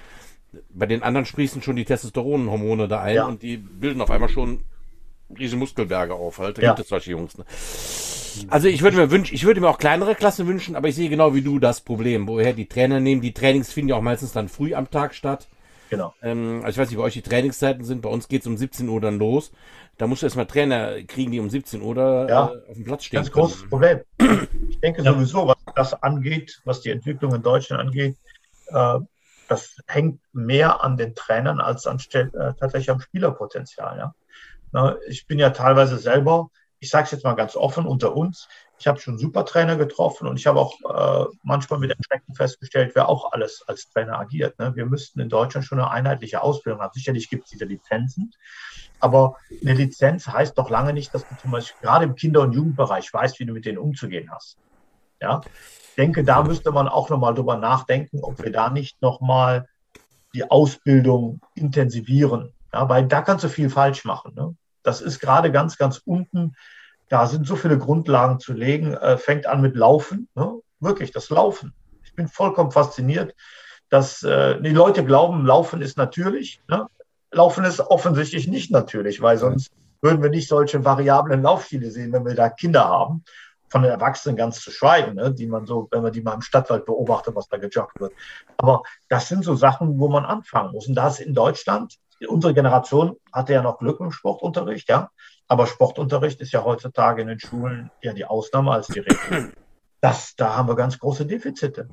[0.70, 3.26] Bei den anderen sprießen schon die Testosteronhormone da ein ja.
[3.26, 4.64] und die bilden auf einmal schon
[5.36, 6.58] riesen Muskelberge auf halt.
[6.58, 6.70] Da ja.
[6.70, 7.36] gibt es solche Jungs.
[7.38, 7.44] Ne?
[8.50, 11.08] Also ich würde mir wünschen, ich würde mir auch kleinere Klassen wünschen, aber ich sehe
[11.08, 13.22] genau wie du das Problem, woher die Trainer nehmen.
[13.22, 15.48] Die Trainings finden ja auch meistens dann früh am Tag statt.
[15.90, 16.14] Genau.
[16.22, 18.02] Ähm, also ich weiß nicht, bei euch die Trainingszeiten sind.
[18.02, 19.52] Bei uns geht es um 17 Uhr dann los.
[19.98, 22.84] Da musst du erstmal Trainer kriegen, die um 17 Uhr da, ja, äh, auf dem
[22.84, 23.18] Platz stehen.
[23.18, 23.46] Ganz können.
[23.46, 24.00] großes Problem.
[24.68, 25.12] Ich denke ja.
[25.12, 28.16] sowieso, was das angeht, was die Entwicklung in Deutschland angeht,
[28.66, 28.98] äh,
[29.48, 32.26] das hängt mehr an den Trainern als an, äh,
[32.58, 33.96] tatsächlich am Spielerpotenzial.
[33.96, 34.14] Ja?
[35.08, 38.48] Ich bin ja teilweise selber, ich sage es jetzt mal ganz offen unter uns,
[38.78, 42.92] ich habe schon super Trainer getroffen und ich habe auch äh, manchmal mit Erschrecken festgestellt,
[42.94, 44.58] wer auch alles als Trainer agiert.
[44.58, 44.76] Ne?
[44.76, 46.92] Wir müssten in Deutschland schon eine einheitliche Ausbildung haben.
[46.92, 48.32] Sicherlich gibt es diese Lizenzen,
[49.00, 52.52] aber eine Lizenz heißt doch lange nicht, dass du zum Beispiel gerade im Kinder- und
[52.52, 54.58] Jugendbereich weißt, wie du mit denen umzugehen hast.
[55.20, 59.66] Ja, ich denke, da müsste man auch nochmal drüber nachdenken, ob wir da nicht nochmal
[60.34, 62.52] die Ausbildung intensivieren.
[62.76, 64.34] Ja, weil da kannst du viel falsch machen.
[64.34, 64.54] Ne?
[64.82, 66.56] Das ist gerade ganz, ganz unten.
[67.08, 68.92] Da sind so viele Grundlagen zu legen.
[68.92, 70.28] Äh, fängt an mit Laufen.
[70.34, 70.60] Ne?
[70.78, 71.72] Wirklich, das Laufen.
[72.04, 73.34] Ich bin vollkommen fasziniert,
[73.88, 76.60] dass äh, die Leute glauben, Laufen ist natürlich.
[76.68, 76.86] Ne?
[77.30, 79.70] Laufen ist offensichtlich nicht natürlich, weil sonst
[80.02, 83.24] würden wir nicht solche variablen Laufstile sehen, wenn wir da Kinder haben.
[83.70, 85.32] Von den Erwachsenen ganz zu schweigen, ne?
[85.32, 88.12] die man so, wenn man die mal im Stadtwald beobachtet, was da gejoggt wird.
[88.58, 90.86] Aber das sind so Sachen, wo man anfangen muss.
[90.86, 91.96] Und da ist in Deutschland
[92.28, 95.10] unsere Generation hatte ja noch Glück im Sportunterricht, ja.
[95.48, 99.52] Aber Sportunterricht ist ja heutzutage in den Schulen eher die Ausnahme als die Regel.
[100.02, 101.88] Das, da haben wir ganz große Defizite.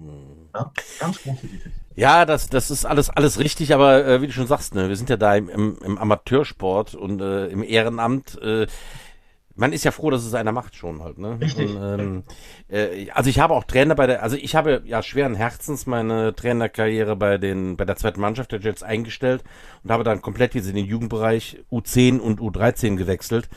[0.54, 1.72] Ja, ganz große Defizite.
[1.96, 4.98] Ja, das, das ist alles, alles richtig, aber äh, wie du schon sagst, ne, wir
[4.98, 8.40] sind ja da im, im, im Amateursport und äh, im Ehrenamt.
[8.42, 8.68] Äh,
[9.56, 11.38] man ist ja froh, dass es einer macht schon halt, ne?
[11.39, 11.76] Richtig.
[11.76, 12.24] Und, ähm,
[12.70, 16.36] äh, also ich habe auch Trainer bei der, also ich habe ja schweren Herzens meine
[16.36, 19.44] Trainerkarriere bei den, bei der zweiten Mannschaft der Jets eingestellt
[19.84, 23.50] und habe dann komplett jetzt in den Jugendbereich U10 und U13 gewechselt.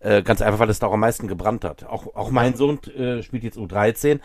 [0.00, 1.84] Äh, ganz einfach, weil es da auch am meisten gebrannt hat.
[1.84, 4.20] Auch, auch mein Sohn äh, spielt jetzt U13,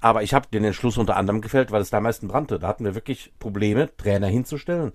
[0.00, 2.58] aber ich habe den Entschluss unter anderem gefällt, weil es da am meisten brannte.
[2.58, 4.92] Da hatten wir wirklich Probleme, Trainer hinzustellen.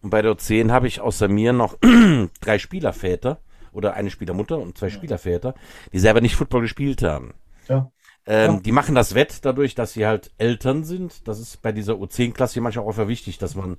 [0.00, 1.76] Und bei der U10 habe ich außer mir noch
[2.40, 3.38] drei Spielerväter
[3.76, 5.54] oder eine Spielermutter und zwei Spielerväter,
[5.92, 7.34] die selber nicht Football gespielt haben.
[7.68, 7.90] Ja.
[8.26, 8.60] Ähm, ja.
[8.60, 11.28] Die machen das wett dadurch, dass sie halt Eltern sind.
[11.28, 13.78] Das ist bei dieser U10-Klasse manchmal auch wichtig, dass man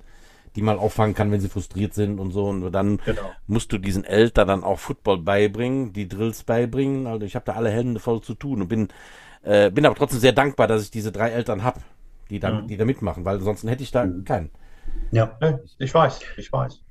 [0.56, 2.46] die mal auffangen kann, wenn sie frustriert sind und so.
[2.46, 3.20] Und dann genau.
[3.46, 7.06] musst du diesen Eltern dann auch Football beibringen, die Drills beibringen.
[7.06, 8.88] Also ich habe da alle Hände voll zu tun und bin,
[9.42, 11.80] äh, bin aber trotzdem sehr dankbar, dass ich diese drei Eltern habe,
[12.30, 12.68] die, da, mhm.
[12.68, 14.24] die da mitmachen, weil sonst hätte ich da mhm.
[14.24, 14.50] keinen.
[15.10, 15.38] Ja,
[15.78, 16.82] ich weiß, ich weiß.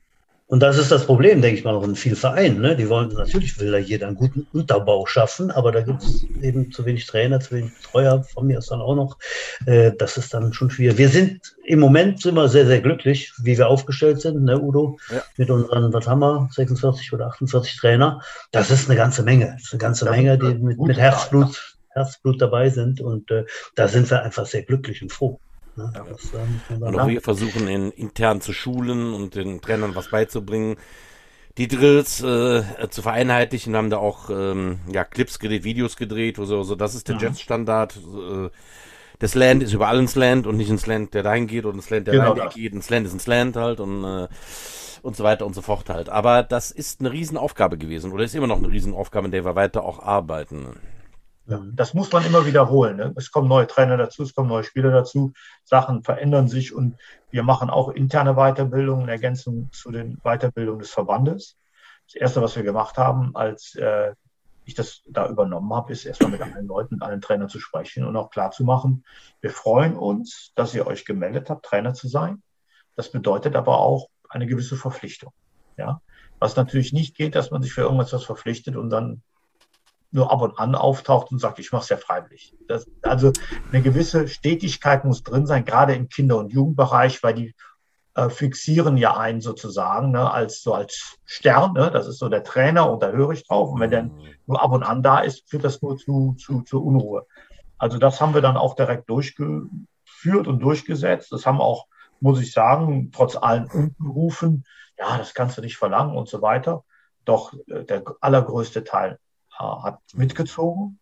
[0.49, 2.61] Und das ist das Problem, denke ich mal, auch in vielen Vereinen.
[2.61, 2.77] Ne?
[2.77, 6.71] Die wollen natürlich will da jeder einen guten Unterbau schaffen, aber da gibt es eben
[6.71, 9.17] zu wenig Trainer, zu wenig Betreuer, von mir aus dann auch noch.
[9.65, 10.97] Äh, das ist dann schon schwierig.
[10.97, 14.97] Wir sind im Moment sind wir sehr, sehr glücklich, wie wir aufgestellt sind, ne, Udo?
[15.11, 15.21] Ja.
[15.35, 18.21] Mit unseren, was haben wir, 46 oder 48 Trainer.
[18.53, 19.51] Das ist eine ganze Menge.
[19.51, 23.01] Das ist eine ganze ja, Menge, die mit, mit Herzblut, Herzblut dabei sind.
[23.01, 23.43] Und äh,
[23.75, 25.41] da sind wir einfach sehr glücklich und froh.
[25.77, 25.91] Ne?
[25.93, 26.05] Ja.
[26.09, 30.77] Das, ähm, und auch wir versuchen in, intern zu schulen und den Trainern was beizubringen,
[31.57, 36.63] die Drills äh, zu vereinheitlichen, haben da auch ähm, ja, Clips gedreht, Videos gedreht, so,
[36.63, 37.23] so das ist der ja.
[37.23, 37.97] Jets-Standard.
[37.97, 38.49] Äh,
[39.19, 41.89] das Land ist überall ins Land und nicht ins Land, der dahin geht und ins
[41.89, 42.73] Land, der genau dahin geht.
[42.73, 44.27] Ins Land ist ins Land halt und äh,
[45.01, 46.09] und so weiter und so fort halt.
[46.09, 49.55] Aber das ist eine Riesenaufgabe gewesen oder ist immer noch eine Riesenaufgabe, in der wir
[49.55, 50.77] weiter auch arbeiten.
[51.47, 52.97] Ja, das muss man immer wiederholen.
[52.97, 53.13] Ne?
[53.15, 55.31] Es kommen neue Trainer dazu, es kommen neue Spieler dazu,
[55.63, 56.97] Sachen verändern sich und
[57.31, 61.57] wir machen auch interne Weiterbildungen in Ergänzung zu den Weiterbildungen des Verbandes.
[62.05, 64.13] Das Erste, was wir gemacht haben, als äh,
[64.65, 68.17] ich das da übernommen habe, ist erstmal mit allen Leuten, allen Trainern zu sprechen und
[68.17, 69.05] auch klar zu machen,
[69.39, 72.43] wir freuen uns, dass ihr euch gemeldet habt, Trainer zu sein.
[72.97, 75.31] Das bedeutet aber auch eine gewisse Verpflichtung.
[75.77, 76.01] Ja?
[76.39, 79.21] Was natürlich nicht geht, dass man sich für irgendwas verpflichtet und dann
[80.11, 82.55] nur ab und an auftaucht und sagt, ich mache es ja freiwillig.
[82.67, 83.31] Das, also
[83.71, 87.55] eine gewisse Stetigkeit muss drin sein, gerade im Kinder- und Jugendbereich, weil die
[88.15, 91.73] äh, fixieren ja einen sozusagen ne, als so als Stern.
[91.73, 93.71] Ne, das ist so der Trainer und da höre ich drauf.
[93.71, 94.09] Und wenn der
[94.47, 97.27] nur ab und an da ist, führt das nur zu, zu, zu Unruhe.
[97.77, 101.31] Also das haben wir dann auch direkt durchgeführt und durchgesetzt.
[101.31, 101.85] Das haben auch,
[102.19, 104.63] muss ich sagen, trotz allen Unberufen,
[104.97, 106.85] ja, das kannst du nicht verlangen und so weiter.
[107.23, 109.19] Doch äh, der allergrößte Teil
[109.57, 110.99] hat mitgezogen.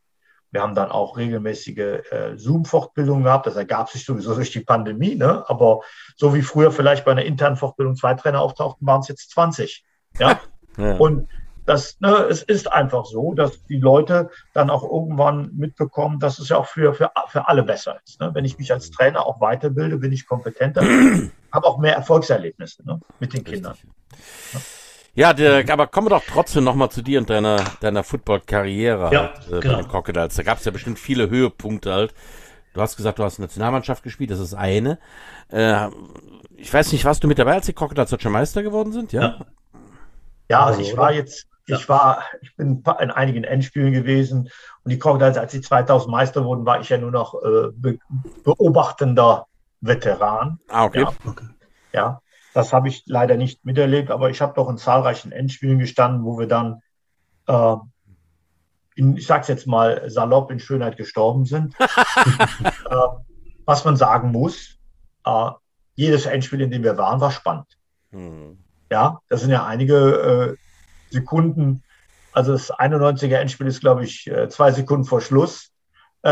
[0.51, 3.45] Wir haben dann auch regelmäßige äh, Zoom-Fortbildungen gehabt.
[3.45, 5.15] Das ergab sich sowieso durch die Pandemie.
[5.15, 5.43] Ne?
[5.49, 5.81] Aber
[6.15, 9.83] so wie früher vielleicht bei einer internen Fortbildung zwei Trainer auftauchten, waren es jetzt 20.
[10.17, 10.39] Ja?
[10.77, 10.95] ja.
[10.95, 11.27] Und
[11.65, 16.49] das, ne, es ist einfach so, dass die Leute dann auch irgendwann mitbekommen, dass es
[16.49, 18.21] ja auch für, für, für alle besser ist.
[18.21, 18.31] Ne?
[18.33, 20.81] Wenn ich mich als Trainer auch weiterbilde, bin ich kompetenter,
[21.51, 23.75] habe auch mehr Erfolgserlebnisse ne, mit den Kindern.
[24.53, 24.59] Ja.
[25.15, 29.33] Ja, der, aber kommen wir doch trotzdem nochmal zu dir und deiner, deiner Football-Karriere ja,
[29.33, 29.75] halt, äh, genau.
[29.75, 30.35] bei den Crocodiles.
[30.35, 32.13] Da gab es ja bestimmt viele Höhepunkte halt.
[32.73, 34.99] Du hast gesagt, du hast Nationalmannschaft gespielt, das ist eine.
[35.49, 35.87] Äh,
[36.57, 39.13] ich weiß nicht, warst du mit dabei, als die Crocodiles deutscher Meister geworden sind?
[39.13, 39.45] Ja, ja,
[40.49, 44.49] ja also ich war jetzt, ich war, ich bin in einigen Endspielen gewesen
[44.83, 47.97] und die Crocodiles, als sie 2000 Meister wurden, war ich ja nur noch äh, be
[48.43, 49.47] beobachtender
[49.79, 50.59] Veteran.
[50.67, 51.01] Ah, okay.
[51.01, 51.13] Ja.
[51.25, 51.45] okay.
[51.93, 52.21] ja.
[52.55, 56.39] Das habe ich leider nicht miterlebt, aber ich habe doch in zahlreichen Endspielen gestanden, wo
[56.39, 56.81] wir dann,
[57.47, 57.75] äh,
[58.95, 61.75] in, ich sage es jetzt mal salopp, in Schönheit gestorben sind.
[61.79, 62.95] äh,
[63.65, 64.79] was man sagen muss,
[65.25, 65.49] äh,
[65.95, 67.67] jedes Endspiel, in dem wir waren, war spannend.
[68.11, 68.57] Mhm.
[68.89, 71.83] Ja, das sind ja einige äh, Sekunden.
[72.31, 75.73] Also das 91er Endspiel ist, glaube ich, äh, zwei Sekunden vor Schluss.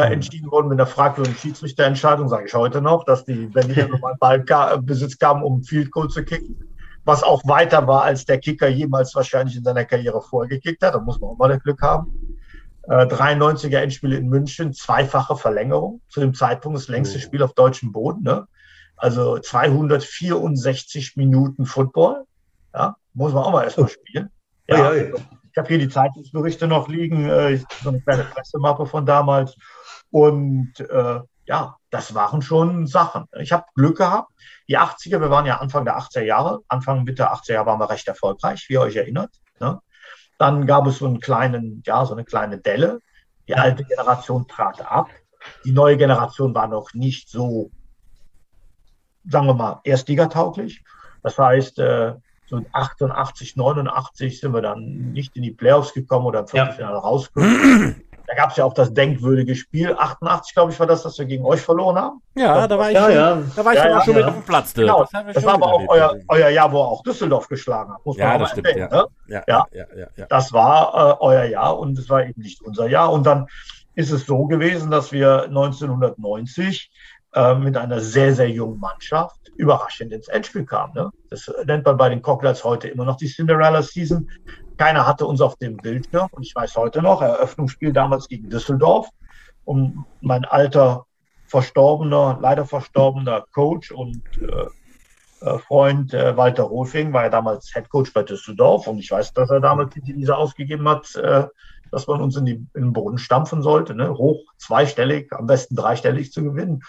[0.02, 5.18] Entschieden worden mit einer fragwürdigen Schiedsrichterentscheidung, sage ich heute noch, dass die Berliner nochmal Ballbesitz
[5.18, 6.74] kamen, um Field Goal zu kicken,
[7.06, 10.96] was auch weiter war, als der Kicker jemals wahrscheinlich in seiner Karriere vorgekickt hat.
[10.96, 12.40] Da muss man auch mal das Glück haben.
[12.84, 16.02] Äh, 93er Endspiele in München, zweifache Verlängerung.
[16.10, 17.22] Zu dem Zeitpunkt das längste oh.
[17.22, 18.24] Spiel auf deutschem Boden.
[18.24, 18.48] Ne?
[18.98, 22.26] Also 264 Minuten Football.
[22.74, 24.30] Ja, muss man auch mal erstmal spielen.
[24.68, 24.94] Ja,
[25.54, 29.56] ich habe hier die Zeitungsberichte noch liegen, äh, so eine kleine Pressemappe von damals.
[30.14, 33.26] Und äh, ja, das waren schon Sachen.
[33.40, 34.32] Ich habe Glück gehabt.
[34.68, 37.90] Die 80er, wir waren ja Anfang der 80er Jahre, Anfang Mitte 80er Jahre waren wir
[37.90, 39.32] recht erfolgreich, wie ihr euch erinnert.
[39.60, 39.82] Ne?
[40.38, 43.00] Dann gab es so einen kleinen, ja, so eine kleine Delle.
[43.48, 45.10] Die alte Generation trat ab.
[45.66, 47.72] Die neue Generation war noch nicht so,
[49.28, 50.84] sagen wir mal, erstligatauglich.
[51.24, 52.14] Das heißt, äh,
[52.46, 57.02] so 88, 89 sind wir dann nicht in die Playoffs gekommen oder im Viertelfinale ja.
[57.02, 58.04] rausgekommen.
[58.34, 59.94] Da gab es ja auch das denkwürdige Spiel.
[59.96, 62.22] 88, glaube ich, war das, das wir gegen euch verloren haben.
[62.36, 63.44] Ja, da war ich, ja, schon, ja.
[63.56, 64.74] Da war ich ja, schon mit auf dem Platz.
[64.74, 68.04] Genau, das, das war aber auch euer, euer, Jahr, wo er auch Düsseldorf geschlagen hat.
[68.04, 68.68] Muss man ja, das stimmt.
[68.70, 69.06] Erwähnen, ne?
[69.28, 69.44] ja.
[69.48, 69.66] Ja,
[70.16, 73.12] ja, Das war äh, euer Jahr und es war eben nicht unser Jahr.
[73.12, 73.46] Und dann
[73.94, 76.90] ist es so gewesen, dass wir 1990
[77.36, 80.94] äh, mit einer sehr, sehr jungen Mannschaft überraschend ins Endspiel kamen.
[80.96, 81.12] Ne?
[81.30, 84.28] Das nennt man bei den Cocktails heute immer noch die Cinderella Season.
[84.84, 89.08] Keiner hatte uns auf dem Bildschirm und ich weiß heute noch, Eröffnungsspiel damals gegen Düsseldorf.
[89.64, 91.06] Und mein alter
[91.48, 97.88] verstorbener, leider verstorbener Coach und äh, äh Freund äh, Walter Rolfing war ja damals Head
[97.88, 101.46] Coach bei Düsseldorf und ich weiß, dass er damals die Devise ausgegeben hat, äh,
[101.90, 104.10] dass man uns in, die, in den Boden stampfen sollte, ne?
[104.10, 106.84] hoch zweistellig, am besten dreistellig zu gewinnen.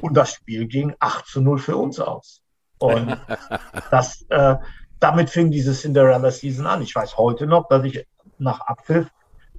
[0.00, 2.42] Und das Spiel ging 8 zu 0 für uns aus.
[2.78, 3.16] Und
[3.92, 4.56] das, äh,
[5.00, 6.82] damit fing diese Cinderella-Season an.
[6.82, 8.06] Ich weiß heute noch, dass ich
[8.38, 9.08] nach Abpfiff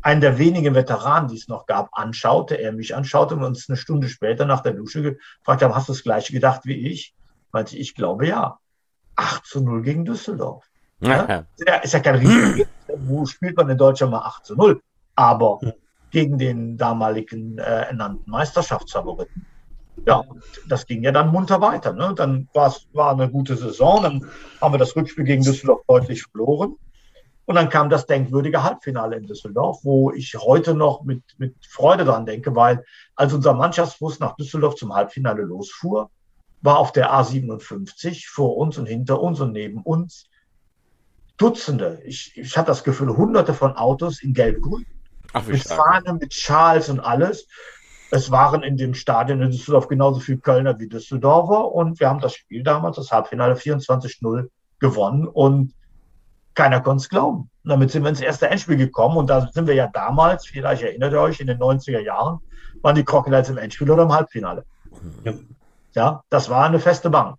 [0.02, 3.78] einen der wenigen Veteranen, die es noch gab, anschaute, er mich anschaute und uns eine
[3.78, 7.14] Stunde später nach der Dusche gefragt haben, hast du das gleiche gedacht wie ich?
[7.52, 8.60] Meinte ich, ich glaube ja.
[9.16, 10.66] 8 zu 0 gegen Düsseldorf.
[11.02, 11.46] Ja?
[11.66, 12.70] ja ist ja kein Risiko.
[12.98, 14.82] Wo spielt man in Deutschland mal 8 zu 0?
[15.16, 15.60] Aber
[16.12, 19.46] gegen den damaligen äh, ernannten Meisterschaftsfavoriten.
[20.06, 20.24] Ja,
[20.68, 21.94] das ging ja dann munter weiter.
[21.94, 22.14] Ne?
[22.16, 24.26] Dann war es eine gute Saison, dann
[24.62, 26.76] haben wir das Rückspiel gegen Düsseldorf deutlich verloren.
[27.46, 32.06] Und dann kam das denkwürdige Halbfinale in Düsseldorf, wo ich heute noch mit, mit Freude
[32.06, 32.86] dran denke, weil
[33.16, 36.12] als unser Mannschaftsbus nach Düsseldorf zum Halbfinale losfuhr,
[36.62, 40.30] war auf der A57 vor uns und hinter uns und neben uns
[41.38, 44.86] Dutzende, ich, ich hatte das Gefühl, hunderte von Autos in Gelb-Grün.
[45.48, 47.48] Mit Fahne, mit Schals und alles.
[48.12, 52.20] Es waren in dem Stadion in Düsseldorf genauso viele Kölner wie Düsseldorfer und wir haben
[52.20, 55.74] das Spiel damals, das Halbfinale 24-0 gewonnen und
[56.56, 57.50] keiner konnte es glauben.
[57.64, 60.82] Und damit sind wir ins erste Endspiel gekommen und da sind wir ja damals, vielleicht
[60.82, 62.40] erinnert ihr euch, in den 90er Jahren,
[62.82, 64.66] waren die Crocodiles im Endspiel oder im Halbfinale.
[65.24, 65.34] Ja.
[65.94, 67.38] ja, das war eine feste Bank.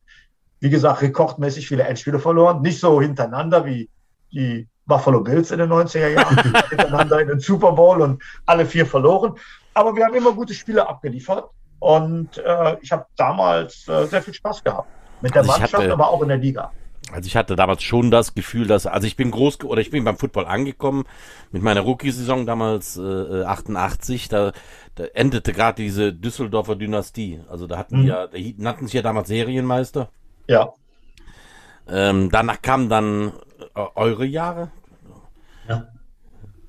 [0.61, 3.89] Wie gesagt, rekordmäßig viele Endspiele verloren, nicht so hintereinander wie
[4.33, 6.37] die Buffalo Bills in den 90er Jahren,
[6.69, 9.35] hintereinander in den Super Bowl und alle vier verloren.
[9.75, 14.35] Aber wir haben immer gute Spiele abgeliefert und äh, ich habe damals äh, sehr viel
[14.35, 14.89] Spaß gehabt.
[15.21, 16.73] Mit der also Mannschaft, hatte, aber auch in der Liga.
[17.13, 20.05] Also ich hatte damals schon das Gefühl, dass, also ich bin groß, oder ich bin
[20.05, 21.05] beim Football angekommen
[21.51, 24.53] mit meiner Rookie-Saison damals äh, 88, da,
[24.95, 27.41] da endete gerade diese Düsseldorfer Dynastie.
[27.49, 28.07] Also da hatten mhm.
[28.07, 30.11] ja, da nannten sich ja damals Serienmeister.
[30.47, 30.73] Ja.
[31.89, 33.33] Ähm, danach kamen dann
[33.75, 34.71] äh, eure Jahre.
[35.69, 35.89] Ja.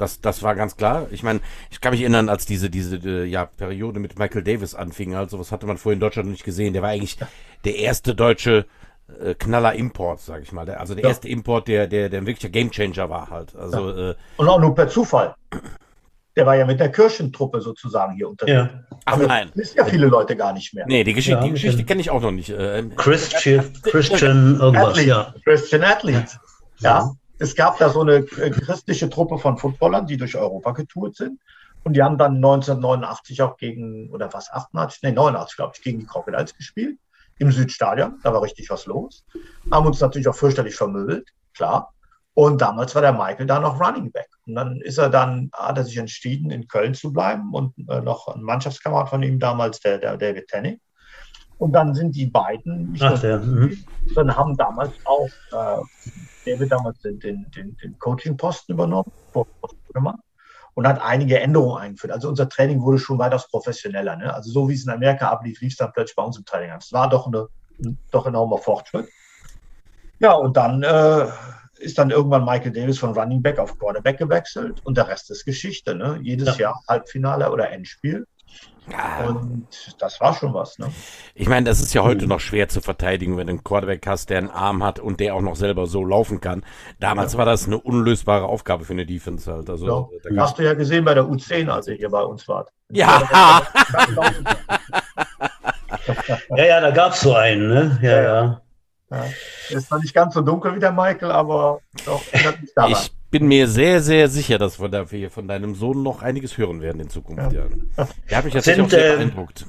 [0.02, 1.08] Das, das war ganz klar.
[1.12, 4.74] Ich meine, ich kann mich erinnern, als diese, diese äh, ja, Periode mit Michael Davis
[4.74, 5.14] anfing.
[5.14, 6.74] Also, was hatte man vorher in Deutschland nicht gesehen.
[6.74, 7.18] Der war eigentlich
[7.66, 8.66] der erste deutsche
[9.24, 10.66] äh, Knaller-Import, sag ich mal.
[10.66, 11.10] Der, also der ja.
[11.10, 13.56] erste Import, der, der, der wirklicher Gamechanger war halt.
[13.56, 14.10] Also, ja.
[14.10, 15.36] äh, Und auch nur per Zufall.
[16.36, 18.56] Der war ja mit der Kirchentruppe sozusagen hier unterwegs.
[18.56, 18.84] Ja.
[19.06, 19.50] Ach Aber nein.
[19.50, 20.86] Das wissen ja viele Leute gar nicht mehr.
[20.88, 22.50] Nee, die Geschichte, ja, die Geschichte kenne ich auch noch nicht.
[22.50, 25.36] Äh, Christian, Christian irgendwas, Athlete, ja.
[25.44, 26.40] Christian Athlete.
[26.80, 27.12] Ja.
[27.42, 31.40] Es gab da so eine äh, christliche Truppe von Footballern, die durch Europa getourt sind.
[31.84, 36.00] Und die haben dann 1989 auch gegen, oder was, 88, nee, 89, glaube ich, gegen
[36.00, 37.00] die Crocodiles gespielt.
[37.40, 38.20] Im Südstadion.
[38.22, 39.26] Da war richtig was los.
[39.72, 41.92] Haben uns natürlich auch fürchterlich vermöbelt, klar.
[42.36, 44.30] Und damals war der Michael da noch Running Back.
[44.46, 48.02] Und dann ist er dann, hat er sich entschieden, in Köln zu bleiben und äh,
[48.02, 50.80] noch ein Mannschaftskamerad von ihm damals, der, der David Tenney.
[51.58, 53.84] Und dann sind die beiden, Ach, der, mhm.
[54.14, 55.82] dann haben damals auch äh,
[56.46, 59.12] David damals den, den, den, den Coaching-Posten übernommen
[60.74, 62.14] und hat einige Änderungen eingeführt.
[62.14, 64.16] Also unser Training wurde schon weitaus professioneller.
[64.16, 64.34] Ne?
[64.34, 66.72] Also so wie es in Amerika ablief, lief es dann plötzlich bei uns im Training
[66.72, 66.80] an.
[66.80, 67.48] Es war doch, eine,
[67.84, 69.08] ein doch enormer Fortschritt.
[70.20, 71.28] Ja, und dann äh,
[71.80, 75.46] ist dann irgendwann Michael Davis von Running Back auf Quarterback gewechselt und der Rest ist
[75.46, 75.96] Geschichte.
[75.96, 76.20] Ne?
[76.22, 76.70] Jedes ja.
[76.70, 78.28] Jahr Halbfinale oder Endspiel.
[78.90, 79.28] Ja.
[79.28, 79.68] Und
[80.00, 80.92] das war schon was, ne?
[81.36, 84.30] Ich meine, das ist ja heute noch schwer zu verteidigen, wenn du einen Quarterback hast,
[84.30, 86.66] der einen Arm hat und der auch noch selber so laufen kann.
[87.00, 87.40] Damals ja.
[87.40, 89.70] war das eine unlösbare Aufgabe für eine Defense halt.
[89.70, 90.42] Also, ja.
[90.42, 92.70] Hast du ja gesehen bei der U10, als ihr hier bei uns wart.
[92.92, 93.22] Ja.
[93.32, 93.62] ja,
[96.66, 98.00] ja, da gab es so einen, ne?
[98.02, 98.62] Ja, ja.
[99.12, 99.26] ja.
[99.70, 104.02] Ist noch nicht ganz so dunkel wie der Michael, aber doch, ich bin mir sehr,
[104.02, 107.54] sehr sicher, dass wir von deinem Sohn noch einiges hören werden in Zukunft.
[107.54, 107.64] Ja.
[107.98, 108.08] Ja.
[108.30, 109.66] Der hat mich jetzt Sind, auch sehr äh, beeindruckt.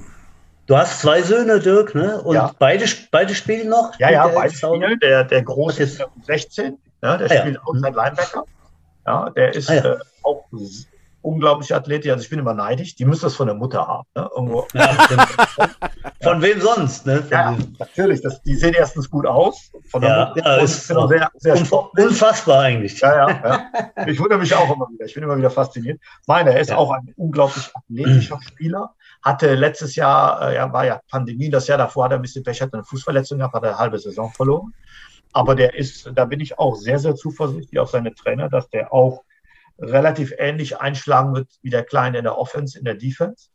[0.65, 2.21] Du hast zwei Söhne, Dirk, ne?
[2.21, 2.51] Und ja.
[2.59, 3.97] beide, beide spielen noch?
[3.99, 4.99] Ja, ja, beide spielen.
[4.99, 7.61] Der, der Große ist 16, ja, der ah, spielt ja.
[7.65, 8.43] Outside Linebacker.
[9.05, 9.93] Ja, der ist ah, ja.
[9.93, 10.45] äh, auch
[11.23, 12.11] unglaublich athletisch.
[12.11, 12.95] Also ich bin immer neidisch.
[12.95, 14.07] Die müssen das von der Mutter haben.
[14.15, 14.29] Ne?
[14.35, 14.67] Irgendwo.
[16.21, 17.05] Von wem sonst?
[17.05, 17.23] Ne?
[17.29, 18.21] ja, natürlich.
[18.21, 19.71] Das, die sehen erstens gut aus.
[19.89, 20.57] Von der ja, Mutter.
[20.57, 21.57] Ja, ist sehr, sehr
[21.97, 22.99] unfassbar eigentlich.
[23.01, 24.07] Ja, ja, ja.
[24.07, 25.05] Ich wundere mich auch immer wieder.
[25.05, 25.99] Ich bin immer wieder fasziniert.
[26.27, 26.77] Meiner, er ist ja.
[26.77, 28.93] auch ein unglaublich athletischer Spieler.
[29.21, 32.43] Hatte letztes Jahr, äh, ja, war ja Pandemie, das Jahr davor hat er ein bisschen
[32.43, 34.73] Pech, hat eine Fußverletzung gehabt, hat eine halbe Saison verloren.
[35.33, 38.93] Aber der ist, da bin ich auch sehr, sehr zuversichtlich auf seine Trainer, dass der
[38.93, 39.23] auch
[39.79, 43.49] relativ ähnlich einschlagen wird wie der Kleine in der Offense, in der Defense.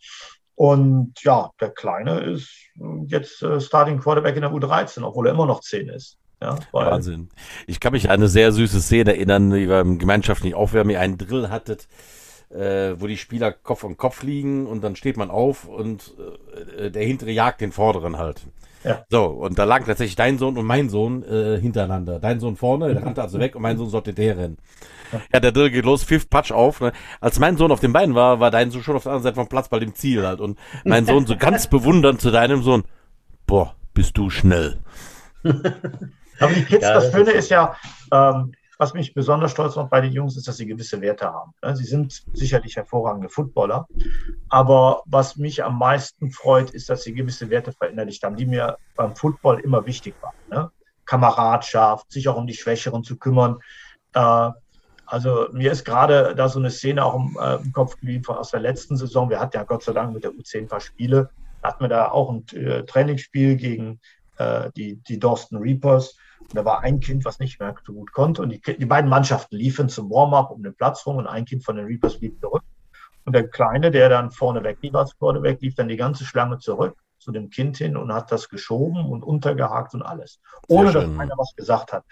[0.55, 2.51] Und ja, der Kleine ist
[3.07, 6.19] jetzt äh, Starting Quarterback in der U13, obwohl er immer noch 10 ist.
[6.41, 7.29] Ja, Wahnsinn.
[7.67, 11.19] Ich kann mich an eine sehr süße Szene erinnern, wie wir im gemeinschaftlichen Aufwärmen einen
[11.19, 11.89] Drill hattet,
[12.51, 16.15] äh, wo die Spieler Kopf an Kopf liegen und dann steht man auf und
[16.79, 18.43] äh, der hintere jagt den vorderen halt.
[18.85, 19.05] Ja.
[19.09, 22.21] So, und da lagen tatsächlich dein Sohn und mein Sohn äh, hintereinander.
[22.21, 24.59] Dein Sohn vorne, der rannte also weg und mein Sohn sollte der rennen.
[25.33, 26.81] Ja, der Drill geht los, pfiff, patsch auf.
[26.81, 26.93] Ne?
[27.21, 29.37] Als mein Sohn auf den Beinen war, war dein Sohn schon auf der anderen Seite
[29.37, 30.41] vom Platz bei dem Ziel halt.
[30.41, 32.85] Und mein Sohn so ganz bewundernd zu deinem Sohn,
[33.47, 34.79] boah, bist du schnell.
[35.43, 37.77] Aber die Kids, ja, das, das Schöne ist, ist ja,
[38.13, 41.53] ähm, was mich besonders stolz macht bei den Jungs, ist, dass sie gewisse Werte haben.
[41.75, 43.89] Sie sind sicherlich hervorragende Footballer,
[44.49, 48.79] aber was mich am meisten freut, ist, dass sie gewisse Werte verinnerlicht haben, die mir
[48.95, 50.35] beim Football immer wichtig waren.
[50.49, 50.71] Ne?
[51.05, 53.59] Kameradschaft, sich auch um die Schwächeren zu kümmern.
[55.11, 58.51] Also mir ist gerade da so eine Szene auch im, äh, im, Kopf geblieben aus
[58.51, 59.31] der letzten Saison.
[59.31, 61.31] Wir hatten ja Gott sei Dank mit der U10 ein paar Spiele.
[61.63, 64.01] Da hatten wir da auch ein äh, Trainingsspiel gegen
[64.37, 66.19] äh, die, die Dorsten Reapers.
[66.41, 68.43] Und da war ein Kind, was nicht mehr so gut konnte.
[68.43, 71.65] Und die, die beiden Mannschaften liefen zum Warm-up um den Platz rum und ein Kind
[71.65, 72.63] von den Reapers lief zurück.
[73.25, 76.27] Und der Kleine, der dann vorne weg lief, als vorne weg lief, dann die ganze
[76.27, 80.41] Schlange zurück zu dem Kind hin und hat das geschoben und untergehakt und alles.
[80.69, 82.05] Ohne dass einer was gesagt hat.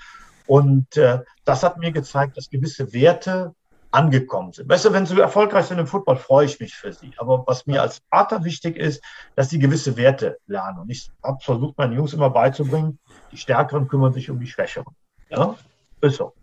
[0.47, 3.55] Und äh, das hat mir gezeigt, dass gewisse Werte
[3.91, 4.71] angekommen sind.
[4.71, 7.13] Du, wenn sie erfolgreich sind im Football, freue ich mich für sie.
[7.19, 9.03] Aber was mir als Vater wichtig ist,
[9.35, 10.79] dass sie gewisse Werte lernen.
[10.81, 12.99] Und ich habe versucht, meinen Jungs immer beizubringen,
[13.33, 14.95] die Stärkeren kümmern sich um die Schwächeren.
[15.31, 15.55] Ja?
[16.01, 16.35] Ist so.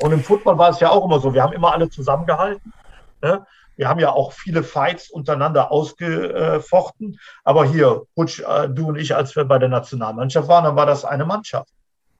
[0.00, 1.32] Und im Football war es ja auch immer so.
[1.34, 2.72] Wir haben immer alle zusammengehalten.
[3.22, 3.44] Ne?
[3.76, 7.18] Wir haben ja auch viele Fights untereinander ausgefochten.
[7.44, 10.86] Aber hier, Butch, äh, du und ich, als wir bei der Nationalmannschaft waren, dann war
[10.86, 11.70] das eine Mannschaft.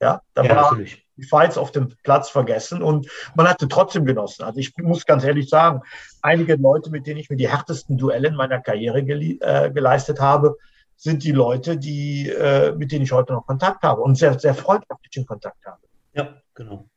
[0.01, 1.05] Ja, da ja, war natürlich.
[1.18, 4.44] Die Fights auf dem Platz vergessen und man hatte trotzdem genossen.
[4.44, 5.83] Also ich muss ganz ehrlich sagen,
[6.22, 10.20] einige Leute, mit denen ich mir die härtesten Duelle in meiner Karriere gele äh, geleistet
[10.20, 10.57] habe,
[10.96, 14.54] sind die Leute, die, äh, mit denen ich heute noch Kontakt habe und sehr, sehr
[14.54, 15.81] freundschaftlichen Kontakt habe.
[16.14, 16.88] Ja, genau.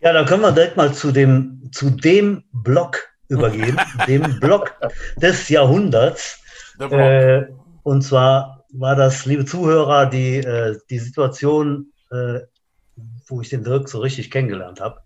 [0.00, 4.74] Ja, dann können wir direkt mal zu dem, zu dem Block übergeben, dem Block
[5.16, 6.40] des Jahrhunderts.
[6.78, 7.46] Äh,
[7.82, 12.40] und zwar war das, liebe Zuhörer, die, äh, die Situation äh,
[13.26, 15.00] wo ich den Dirk so richtig kennengelernt habe.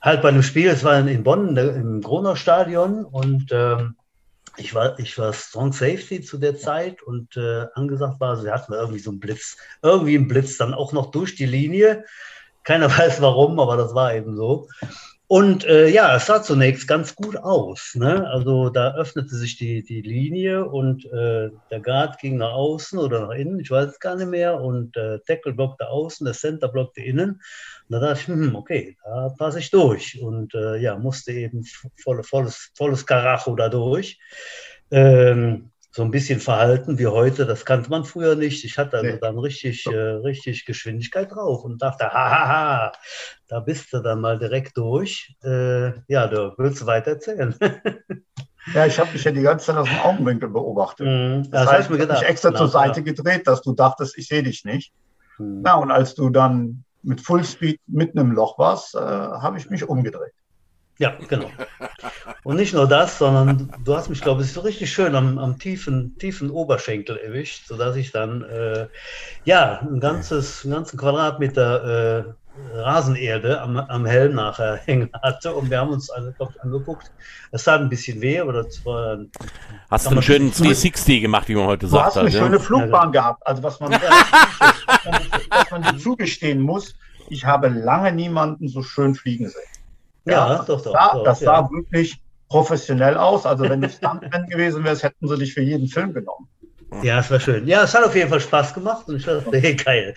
[0.00, 3.96] Halt bei einem Spiel, es war in Bonn im Groner Stadion und ähm,
[4.56, 8.72] ich war, ich war Strong Safety zu der Zeit und äh, angesagt war, sie hatten
[8.72, 12.04] irgendwie so einen Blitz, irgendwie einen Blitz dann auch noch durch die Linie.
[12.62, 14.68] Keiner weiß warum, aber das war eben so.
[15.28, 17.96] Und äh, ja, es sah zunächst ganz gut aus.
[17.96, 18.28] Ne?
[18.28, 23.26] Also da öffnete sich die, die Linie und äh, der Guard ging nach außen oder
[23.26, 24.60] nach innen, ich weiß es gar nicht mehr.
[24.60, 27.30] Und der Tackle blockte außen, der Center blockte innen.
[27.88, 30.20] Und da dachte ich, hm, okay, da passe ich durch.
[30.20, 31.64] Und äh, ja, musste eben
[31.96, 34.20] voll, volles, volles Karacho da durch.
[34.92, 38.66] Ähm, so ein bisschen verhalten wie heute, das kannte man früher nicht.
[38.66, 42.92] Ich hatte also dann richtig, äh, richtig Geschwindigkeit drauf und dachte, hahaha,
[43.48, 45.34] da bist du dann mal direkt durch.
[45.42, 47.54] Äh, ja, du willst weiter erzählen.
[48.74, 51.06] ja, ich habe dich ja die ganze Zeit aus dem Augenwinkel beobachtet.
[51.06, 53.04] Mm, das, das heißt, ich mich extra Na, zur Seite ja.
[53.04, 54.92] gedreht, dass du dachtest, ich sehe dich nicht.
[55.38, 55.62] Mm.
[55.62, 59.88] Na, und als du dann mit Fullspeed mitten im Loch warst, äh, habe ich mich
[59.88, 60.34] umgedreht.
[60.98, 61.50] Ja, genau.
[62.42, 65.58] Und nicht nur das, sondern du hast mich, glaube ich, so richtig schön am, am
[65.58, 68.86] tiefen, tiefen Oberschenkel erwischt, sodass ich dann äh,
[69.44, 72.24] ja ein ganzes, einen ganzen Quadratmeter äh,
[72.72, 75.54] Rasenerde am, am Helm nachher hängen hatte.
[75.54, 77.10] Und wir haben uns alle, glaub ich, angeguckt.
[77.52, 79.18] Es tat ein bisschen weh, aber das war.
[79.90, 82.02] Hast du einen schönen 360 gemacht, wie man heute sagt.
[82.02, 82.38] Du hast eine ja?
[82.38, 83.46] schöne Flugbahn ja, gehabt.
[83.46, 83.92] Also was man,
[85.50, 86.94] was man dir zugestehen muss,
[87.28, 89.62] ich habe lange niemanden so schön fliegen sehen.
[90.26, 90.92] Ja, ja doch, doch.
[90.92, 91.70] Sah, doch das sah ja.
[91.70, 93.46] wirklich professionell aus.
[93.46, 96.48] Also wenn du Stuntman gewesen wärst, hätten sie dich für jeden Film genommen.
[97.02, 97.66] Ja, es war schön.
[97.66, 100.14] Ja, es hat auf jeden Fall Spaß gemacht und ich dachte, hey, geil.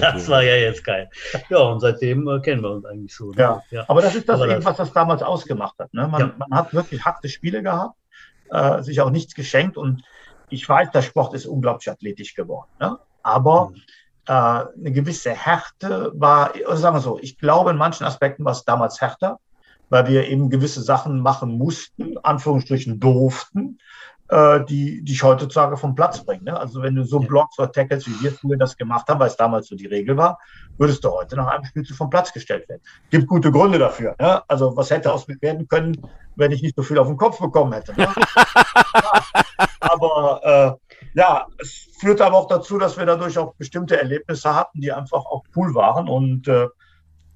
[0.00, 1.10] das war ja jetzt geil.
[1.48, 3.30] Ja, und seitdem äh, kennen wir uns eigentlich so.
[3.30, 3.40] Ne?
[3.40, 3.62] Ja.
[3.70, 3.84] ja.
[3.88, 5.92] aber das ist das eben, was das damals ausgemacht hat.
[5.92, 6.06] Ne?
[6.06, 6.34] Man, ja.
[6.38, 7.96] man, hat wirklich harte Spiele gehabt,
[8.50, 10.02] äh, sich auch nichts geschenkt und
[10.48, 12.70] ich weiß, der Sport ist unglaublich athletisch geworden.
[12.78, 12.98] Ne?
[13.24, 13.76] Aber mhm.
[14.26, 18.52] äh, eine gewisse Härte war, also sagen wir so, ich glaube, in manchen Aspekten war
[18.52, 19.40] es damals härter
[19.92, 23.78] weil wir eben gewisse Sachen machen mussten, Anführungsstrichen durften,
[24.30, 26.44] äh, die dich heutzutage vom Platz bringen.
[26.44, 26.58] Ne?
[26.58, 29.36] Also wenn du so Blocks oder Tackles, wie wir früher das gemacht haben, weil es
[29.36, 30.38] damals so die Regel war,
[30.78, 32.80] würdest du heute nach einem Spiel zu vom Platz gestellt werden.
[33.10, 34.16] Gibt gute Gründe dafür.
[34.18, 34.42] Ne?
[34.48, 35.94] Also was hätte aus mir werden können,
[36.36, 37.92] wenn ich nicht so viel auf den Kopf bekommen hätte.
[37.94, 38.08] Ne?
[39.80, 44.80] aber äh, ja, es führte aber auch dazu, dass wir dadurch auch bestimmte Erlebnisse hatten,
[44.80, 46.68] die einfach auch cool waren und äh,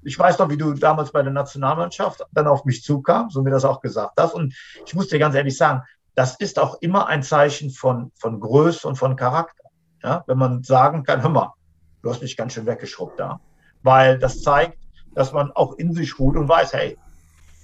[0.07, 3.51] ich weiß noch, wie du damals bei der Nationalmannschaft dann auf mich zukam, so mir
[3.51, 4.33] das auch gesagt hast.
[4.33, 5.81] Und ich muss dir ganz ehrlich sagen,
[6.15, 9.65] das ist auch immer ein Zeichen von, von Größe und von Charakter.
[10.01, 10.23] Ja?
[10.25, 11.53] Wenn man sagen kann, hör mal,
[12.01, 13.41] du hast mich ganz schön weggeschrubbt da.
[13.83, 14.77] Weil das zeigt,
[15.13, 16.97] dass man auch in sich ruht und weiß, hey,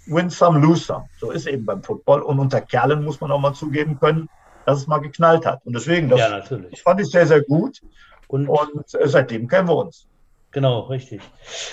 [0.05, 1.05] win some, lose some.
[1.21, 2.23] So ist eben beim Football.
[2.23, 4.27] Und unter Kerlen muss man auch mal zugeben können,
[4.65, 5.65] dass es mal geknallt hat.
[5.65, 7.81] Und deswegen, das, ja, das fand ich sehr, sehr gut.
[8.27, 10.07] Und, und äh, seitdem kennen wir uns.
[10.53, 11.19] Genau, richtig.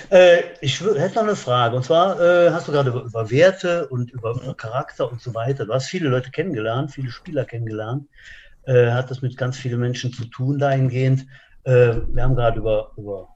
[0.09, 1.75] Äh, ich hätte noch eine Frage.
[1.75, 5.35] Und zwar äh, hast du gerade über, über, Werte und über, über, Charakter und so
[5.35, 5.67] weiter.
[5.67, 8.07] Du hast viele Leute kennengelernt, viele Spieler kennengelernt.
[8.63, 11.27] Äh, hat das mit ganz vielen Menschen zu tun dahingehend.
[11.63, 13.29] Äh, wir haben gerade über, über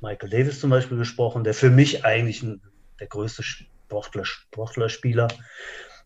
[0.00, 2.60] Michael Davis zum Beispiel gesprochen, der für mich eigentlich ein,
[2.98, 5.28] der größte Sportler, Sportlerspieler,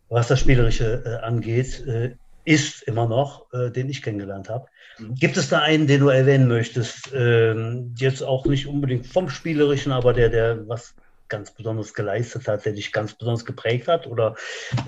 [0.09, 2.15] was das Spielerische äh, angeht, äh,
[2.45, 4.67] ist immer noch, äh, den ich kennengelernt habe.
[4.97, 5.15] Mhm.
[5.15, 7.11] Gibt es da einen, den du erwähnen möchtest?
[7.13, 10.93] Ähm, jetzt auch nicht unbedingt vom Spielerischen, aber der, der was
[11.29, 14.07] ganz besonders geleistet hat, der dich ganz besonders geprägt hat?
[14.07, 14.35] Oder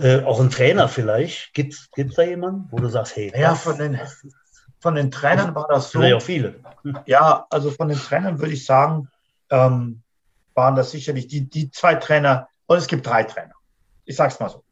[0.01, 1.53] äh, auch ein Trainer vielleicht?
[1.53, 3.99] Gibt es da jemanden, wo du sagst, hey, ja, von den,
[4.79, 6.01] von den Trainern war das so.
[6.01, 6.55] Auch viele.
[6.83, 6.99] Hm.
[7.05, 9.09] Ja, also von den Trainern würde ich sagen,
[9.49, 10.01] ähm,
[10.53, 13.53] waren das sicherlich die, die zwei Trainer, und es gibt drei Trainer.
[14.05, 14.64] Ich sage es mal so.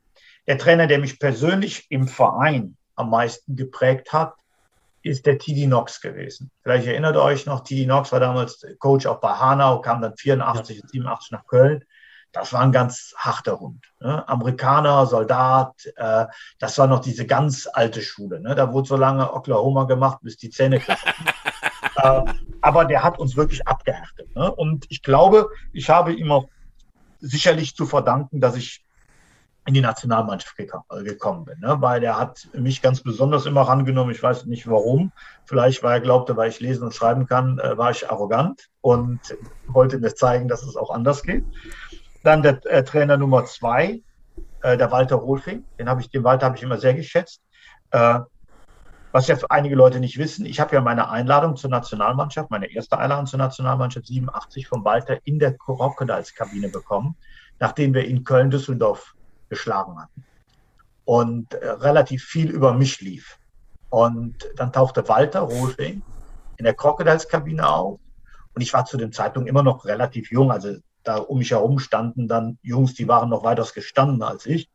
[0.48, 4.34] Der Trainer, der mich persönlich im Verein am meisten geprägt hat,
[5.02, 6.50] ist der TD Knox gewesen.
[6.62, 10.16] Vielleicht erinnert ihr euch noch, TD Knox war damals Coach auch bei Hanau, kam dann
[10.16, 11.84] 84 und 87 nach Köln.
[12.32, 13.86] Das war ein ganz harter Hund.
[14.00, 14.28] Ne?
[14.28, 16.26] Amerikaner, Soldat, äh,
[16.58, 18.39] das war noch diese ganz alte Schule.
[18.39, 18.56] Ne?
[18.56, 20.78] Da wurde so lange Oklahoma gemacht, bis die Zähne
[21.98, 22.22] äh,
[22.62, 24.36] Aber der hat uns wirklich abgehärtet.
[24.36, 24.52] Ne?
[24.52, 26.48] Und ich glaube, ich habe ihm auch
[27.20, 28.83] sicherlich zu verdanken, dass ich
[29.66, 31.78] in die Nationalmannschaft äh, gekommen bin, ne?
[31.80, 34.14] weil er hat mich ganz besonders immer rangenommen.
[34.14, 35.11] Ich weiß nicht warum.
[35.45, 39.20] Vielleicht, weil er glaubte, weil ich lesen und schreiben kann, äh, war ich arrogant und
[39.68, 41.45] wollte mir zeigen, dass es auch anders geht.
[42.24, 44.01] Dann der äh, Trainer Nummer zwei,
[44.64, 45.64] äh, der Walter Rolfing.
[45.80, 47.41] Den habe ich, den Walter habe ich immer sehr geschätzt.
[47.91, 48.20] Äh,
[49.14, 52.97] was für einige Leute nicht wissen, ich habe ja meine Einladung zur Nationalmannschaft, meine erste
[52.97, 57.16] Einladung zur Nationalmannschaft 87 von Walter in der Crocodiles-Kabine bekommen,
[57.59, 59.14] nachdem wir in Köln-Düsseldorf
[59.54, 60.24] geschlagen hatten.
[61.06, 63.38] Und äh, relativ viel über mich lief.
[63.89, 66.01] Und dann tauchte Walter Rohlfing
[66.58, 67.99] in der Crocodiles-Kabine auf.
[68.56, 70.51] Und ich war zu dem Zeitpunkt immer noch relativ jung.
[70.51, 74.70] Also da um mich herum standen dann Jungs, die waren noch weitaus gestanden als ich.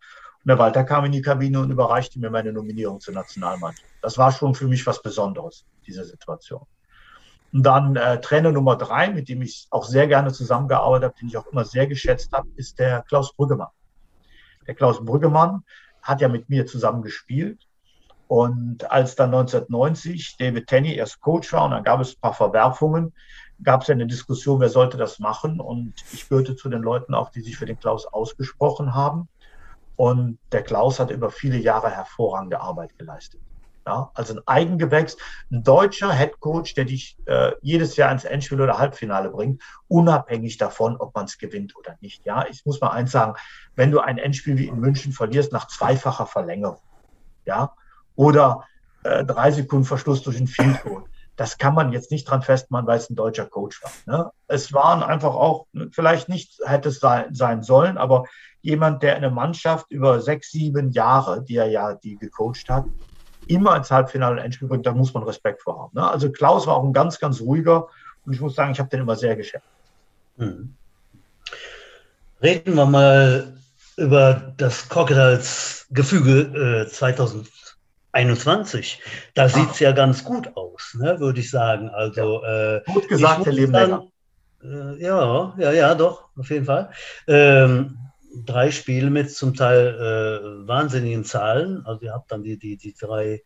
[0.44, 3.88] Und der Walter kam in die Kabine und überreichte mir meine Nominierung zur Nationalmannschaft.
[4.02, 6.62] Das war schon für mich was Besonderes, diese Situation.
[7.52, 11.28] Und dann äh, Trainer Nummer drei, mit dem ich auch sehr gerne zusammengearbeitet habe, den
[11.28, 13.68] ich auch immer sehr geschätzt habe, ist der Klaus Brüggemann.
[14.68, 15.64] Der Klaus Brüggemann
[16.02, 17.66] hat ja mit mir zusammen gespielt.
[18.28, 22.34] Und als dann 1990 David Tenney erst Coach war und dann gab es ein paar
[22.34, 23.14] Verwerfungen,
[23.62, 25.58] gab es eine Diskussion, wer sollte das machen.
[25.58, 29.28] Und ich gehörte zu den Leuten auch, die sich für den Klaus ausgesprochen haben.
[29.96, 33.40] Und der Klaus hat über viele Jahre hervorragende Arbeit geleistet.
[33.88, 35.16] Ja, also ein Eigengewächs,
[35.50, 40.98] ein deutscher Headcoach, der dich äh, jedes Jahr ins Endspiel oder Halbfinale bringt, unabhängig davon,
[40.98, 42.26] ob man es gewinnt oder nicht.
[42.26, 43.32] Ja, ich muss mal eins sagen,
[43.76, 46.82] wenn du ein Endspiel wie in München verlierst nach zweifacher Verlängerung,
[47.46, 47.72] ja,
[48.14, 48.66] oder
[49.04, 51.04] äh, drei Sekunden Verschluss durch ein Field Goal,
[51.36, 53.92] das kann man jetzt nicht dran festmachen, weil es ein deutscher Coach war.
[54.04, 54.30] Ne?
[54.48, 58.24] Es waren einfach auch, vielleicht nicht hätte es sein, sein sollen, aber
[58.60, 62.84] jemand, der eine Mannschaft über sechs, sieben Jahre, die er ja die gecoacht hat,
[63.48, 65.92] immer ins Halbfinale und Endspiel bringt, da muss man Respekt vor haben.
[65.94, 66.08] Ne?
[66.08, 67.88] Also Klaus war auch ein ganz, ganz ruhiger
[68.24, 69.66] und ich muss sagen, ich habe den immer sehr geschätzt.
[70.38, 70.74] Hm.
[72.42, 73.54] Reden wir mal
[73.96, 79.02] über das Crocodiles-Gefüge äh, 2021.
[79.34, 79.48] Da ah.
[79.48, 81.88] sieht es ja ganz gut aus, ne, würde ich sagen.
[81.88, 84.04] Also, äh, gut gesagt, Herr Lebenlänger.
[84.62, 86.90] Äh, ja, ja, ja, doch, auf jeden Fall.
[87.26, 87.98] Ähm,
[88.44, 91.84] drei Spiele mit zum Teil äh, wahnsinnigen Zahlen.
[91.86, 93.42] Also ihr habt dann die, die, die drei,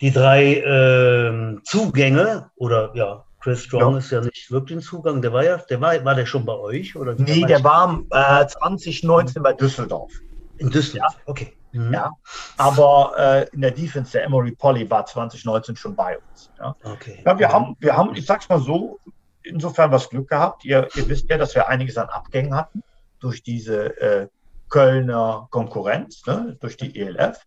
[0.00, 3.98] die drei äh, Zugänge oder ja, Chris Strong ja.
[3.98, 5.22] ist ja nicht wirklich ein Zugang.
[5.22, 6.96] Der war ja, der war, war der schon bei euch?
[6.96, 10.12] Oder nee, der war äh, 2019 bei Düsseldorf.
[10.58, 11.22] In Düsseldorf, ja.
[11.26, 11.54] okay.
[11.72, 11.92] Mhm.
[11.92, 12.10] Ja,
[12.56, 16.50] aber äh, in der Defense, der Emory Polly war 2019 schon bei uns.
[16.58, 17.22] Ja, okay.
[17.24, 17.52] ja wir, mhm.
[17.52, 18.98] haben, wir haben, ich sag's mal so,
[19.42, 20.64] insofern was Glück gehabt.
[20.64, 22.82] Ihr, ihr wisst ja, dass wir einiges an Abgängen hatten
[23.20, 24.28] durch diese äh,
[24.68, 27.38] Kölner Konkurrenz, ne, durch die ELF,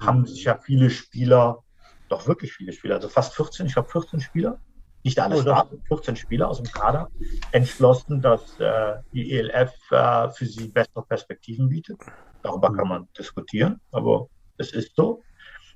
[0.00, 0.26] haben mhm.
[0.26, 1.62] sich ja viele Spieler,
[2.08, 4.58] doch wirklich viele Spieler, also fast 14, ich glaube 14 Spieler,
[5.02, 7.08] nicht alle starten, 14 Spieler aus dem Kader,
[7.52, 12.00] entschlossen, dass äh, die ELF äh, für sie bessere Perspektiven bietet.
[12.42, 12.76] Darüber mhm.
[12.76, 15.22] kann man diskutieren, aber es ist so.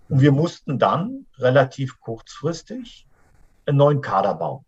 [0.09, 3.07] Und wir mussten dann relativ kurzfristig
[3.67, 4.65] einen neuen Kader bauen.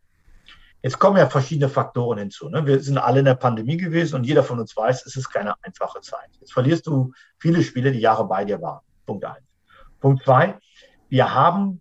[0.83, 2.49] Jetzt kommen ja verschiedene Faktoren hinzu.
[2.49, 2.67] Ne?
[2.67, 5.55] Wir sind alle in der Pandemie gewesen und jeder von uns weiß, es ist keine
[5.63, 6.29] einfache Zeit.
[6.41, 8.81] Jetzt verlierst du viele Spiele, die Jahre bei dir waren.
[9.07, 9.47] Punkt eins.
[10.01, 10.59] Punkt zwei,
[11.09, 11.81] wir haben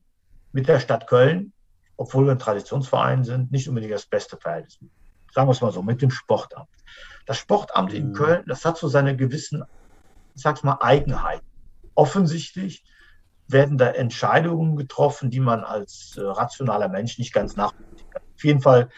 [0.52, 1.52] mit der Stadt Köln,
[1.98, 4.78] obwohl wir ein Traditionsverein sind, nicht unbedingt das beste Verhältnis.
[5.34, 6.70] Sagen wir es mal so, mit dem Sportamt.
[7.26, 8.14] Das Sportamt in mhm.
[8.14, 9.64] Köln, das hat so seine gewissen,
[10.36, 11.46] ich sag's mal, Eigenheiten.
[11.96, 12.84] Offensichtlich
[13.48, 18.46] werden da Entscheidungen getroffen, die man als äh, rationaler Mensch nicht ganz nachvollziehen kann auf
[18.46, 18.90] jeden Fall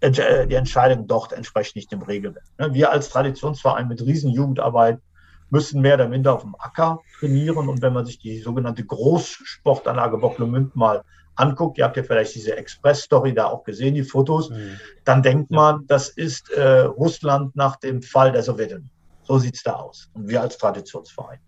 [0.00, 2.44] äh, die Entscheidung dort entspricht nicht dem Regelwerk.
[2.58, 2.74] Ne?
[2.74, 5.00] Wir als Traditionsverein mit Riesenjugendarbeit
[5.48, 7.68] müssen mehr oder minder auf dem Acker trainieren.
[7.68, 11.02] Und wenn man sich die sogenannte Großsportanlage Bocklemünd mal
[11.36, 14.78] anguckt, ihr habt ja vielleicht diese Express-Story da auch gesehen, die Fotos, mhm.
[15.04, 18.90] dann denkt man, das ist äh, Russland nach dem Fall der Sowjetunion.
[19.22, 20.10] So sieht es da aus.
[20.12, 21.38] Und wir als Traditionsverein.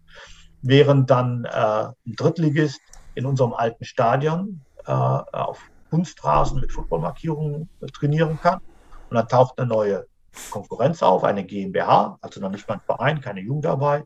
[0.62, 2.80] Während dann äh, ein Drittligist
[3.14, 5.60] in unserem alten Stadion äh, auf
[5.90, 8.60] Kunstrasen mit Footballmarkierungen trainieren kann.
[9.10, 10.06] Und dann taucht eine neue
[10.50, 14.04] Konkurrenz auf, eine GmbH, also noch nicht mal ein Verein, keine Jugendarbeit.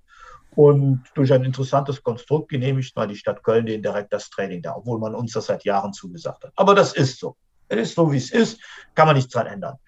[0.54, 4.76] Und durch ein interessantes Konstrukt genehmigt mal die Stadt Köln den direkt das Training da,
[4.76, 6.52] obwohl man uns das seit Jahren zugesagt hat.
[6.56, 7.36] Aber das ist so.
[7.68, 8.60] Es ist so, wie es ist,
[8.94, 9.78] kann man nichts dran ändern.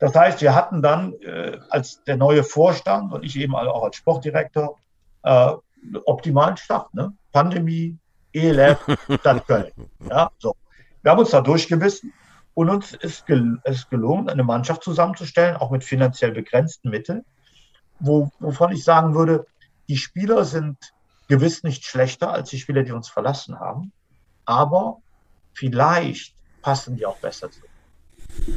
[0.00, 3.96] Das heißt, wir hatten dann äh, als der neue Vorstand und ich eben auch als
[3.96, 4.76] Sportdirektor
[5.22, 5.52] äh,
[6.06, 6.92] optimalen Start.
[6.92, 7.12] Ne?
[7.32, 7.96] Pandemie,
[8.32, 8.80] ELF,
[9.20, 9.72] Stadt Köln.
[10.10, 10.56] Ja, so.
[11.04, 12.14] Wir haben uns da durchgebissen
[12.54, 17.26] und uns ist, gel ist gelungen, eine Mannschaft zusammenzustellen, auch mit finanziell begrenzten Mitteln,
[18.00, 19.46] wo, wovon ich sagen würde,
[19.86, 20.78] die Spieler sind
[21.28, 23.92] gewiss nicht schlechter als die Spieler, die uns verlassen haben,
[24.46, 25.02] aber
[25.52, 27.60] vielleicht passen die auch besser zu.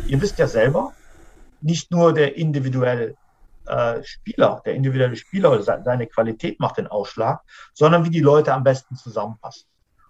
[0.07, 0.93] Ihr wisst ja selber,
[1.59, 3.15] nicht nur der individuelle
[3.65, 7.41] äh, Spieler, der individuelle Spieler, seine Qualität macht den Ausschlag,
[7.73, 9.67] sondern wie die Leute am besten zusammenpassen.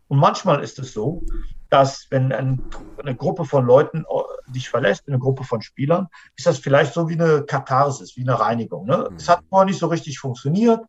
[0.07, 1.23] Und manchmal ist es so,
[1.69, 2.61] dass wenn ein,
[2.97, 7.09] eine Gruppe von Leuten äh, dich verlässt, eine Gruppe von Spielern, ist das vielleicht so
[7.09, 8.85] wie eine Katharsis, wie eine Reinigung.
[8.85, 9.07] Ne?
[9.09, 9.15] Mhm.
[9.17, 10.81] Es hat vorher nicht so richtig funktioniert.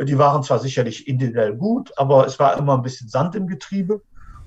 [0.00, 4.02] Die waren zwar sicherlich individuell gut, aber es war immer ein bisschen Sand im Getriebe.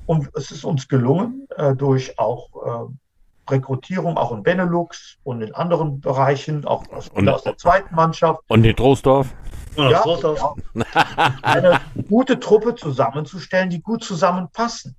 [0.06, 5.54] Und es ist uns gelungen, äh, durch auch äh, Rekrutierung auch in Benelux und in
[5.54, 8.42] anderen Bereichen, auch aus, und, aus der zweiten Mannschaft.
[8.48, 9.34] Und in Trostorf?
[9.76, 10.56] Ja, ja,
[11.42, 14.96] eine gute Truppe zusammenzustellen, die gut zusammenpassen.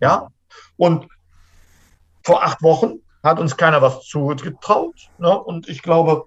[0.00, 0.28] Ja,
[0.76, 1.08] und
[2.22, 5.10] vor acht Wochen hat uns keiner was zugetraut.
[5.18, 5.36] Ne?
[5.36, 6.24] Und ich glaube,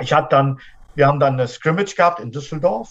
[0.00, 0.60] ich hatte dann,
[0.94, 2.90] wir haben dann eine Scrimmage gehabt in Düsseldorf,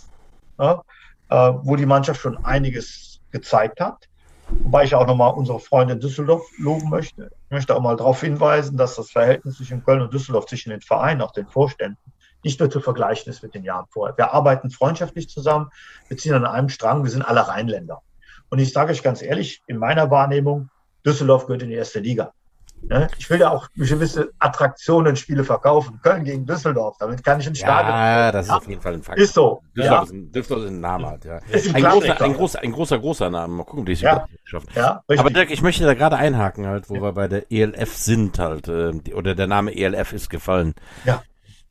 [0.58, 0.82] ne?
[1.30, 4.08] äh, wo die Mannschaft schon einiges gezeigt hat.
[4.50, 7.30] Wobei ich auch nochmal unsere Freunde in Düsseldorf loben möchte.
[7.46, 10.82] Ich möchte auch mal darauf hinweisen, dass das Verhältnis zwischen Köln und Düsseldorf, zwischen den
[10.82, 12.00] Vereinen, auch den Vorständen,
[12.44, 14.18] nicht nur zu vergleichen ist mit den Jahren vorher.
[14.18, 15.70] Wir arbeiten freundschaftlich zusammen,
[16.08, 18.02] wir ziehen an einem Strang, wir sind alle Rheinländer.
[18.50, 20.70] Und ich sage euch ganz ehrlich, in meiner Wahrnehmung,
[21.06, 22.34] Düsseldorf gehört in die erste Liga.
[22.82, 23.08] Ne?
[23.18, 26.00] Ich will ja auch gewisse Attraktionen, Spiele verkaufen.
[26.02, 27.94] Köln gegen Düsseldorf, damit kann ich ein Stadion.
[27.94, 29.20] Ja, das ist auf jeden Fall ein Fakt.
[29.20, 29.62] Ist so.
[29.76, 30.04] Düsseldorf, ja.
[30.04, 31.40] ist, ein, Düsseldorf ist ein Name halt, ja.
[31.74, 33.54] Ein, großer, ein, großer, ein großer, großer Name.
[33.54, 34.26] Mal gucken, wie ich es ja.
[34.46, 34.70] schaffen.
[34.76, 38.40] Ja, Aber Dirk, ich möchte da gerade einhaken halt, wo wir bei der ELF sind
[38.40, 40.74] halt, äh, oder der Name ELF ist gefallen.
[41.06, 41.22] Ja.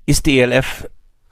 [0.08, 0.88] Ist die ELF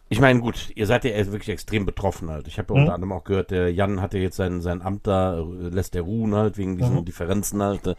[0.09, 2.47] ich meine, gut, ihr seid ja wirklich extrem betroffen halt.
[2.47, 2.83] Ich habe ja mhm.
[2.83, 6.35] unter anderem auch gehört, der Jan hatte jetzt sein, sein Amt da, lässt er ruhen
[6.35, 7.05] halt, wegen diesen mhm.
[7.05, 7.97] Differenzen halt.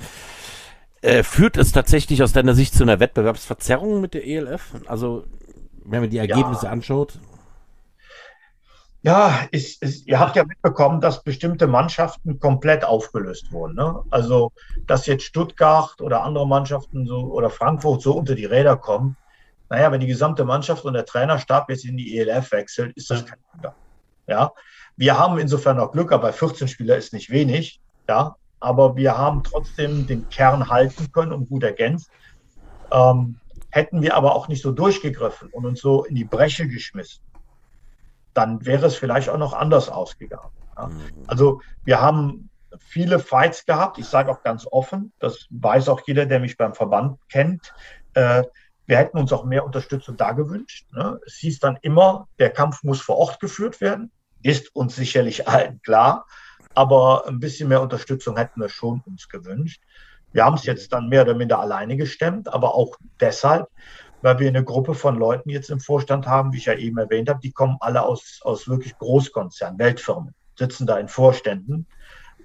[1.02, 4.76] Äh, führt es tatsächlich aus deiner Sicht zu einer Wettbewerbsverzerrung mit der ELF?
[4.88, 5.26] Also,
[5.84, 6.72] wenn man die Ergebnisse ja.
[6.72, 7.20] anschaut?
[9.02, 13.76] Ja, ist, ist, ihr habt ja mitbekommen, dass bestimmte Mannschaften komplett aufgelöst wurden.
[13.76, 14.02] Ne?
[14.10, 14.54] Also,
[14.86, 19.18] dass jetzt Stuttgart oder andere Mannschaften so oder Frankfurt so unter die Räder kommen.
[19.70, 23.26] Naja, wenn die gesamte Mannschaft und der Trainerstab jetzt in die ELF wechselt, ist das
[23.26, 23.76] kein Wunder.
[24.28, 24.51] Ja,
[24.95, 27.82] wir haben insofern auch Glück, aber 14 Spieler ist nicht wenig.
[28.07, 32.09] Ja, aber wir haben trotzdem den Kern halten können und gut ergänzt.
[32.91, 33.39] Ähm,
[33.70, 37.24] hätten wir aber auch nicht so durchgegriffen und uns so in die Breche geschmissen,
[38.34, 40.51] dann wäre es vielleicht auch noch anders ausgegangen.
[40.78, 40.88] Ja?
[40.88, 41.01] Mhm.
[41.28, 42.49] Also wir haben
[42.80, 43.97] viele Fights gehabt.
[43.97, 47.74] Ich sage auch ganz offen, das weiß auch jeder, der mich beim Verband kennt.
[48.13, 48.43] Äh,
[48.88, 50.88] wir hätten uns auch mehr Unterstützung da gewünscht.
[50.94, 51.20] Ne?
[51.26, 54.12] Es hieß dann immer, der Kampf muss vor Ort geführt werden.
[54.42, 56.26] Ist uns sicherlich allen klar
[56.78, 59.82] aber ein bisschen mehr Unterstützung hätten wir schon uns gewünscht.
[60.32, 63.68] Wir haben es jetzt dann mehr oder minder alleine gestemmt, aber auch deshalb,
[64.22, 67.30] weil wir eine Gruppe von Leuten jetzt im Vorstand haben, wie ich ja eben erwähnt
[67.30, 71.88] habe, die kommen alle aus, aus wirklich Großkonzernen, Weltfirmen, sitzen da in Vorständen.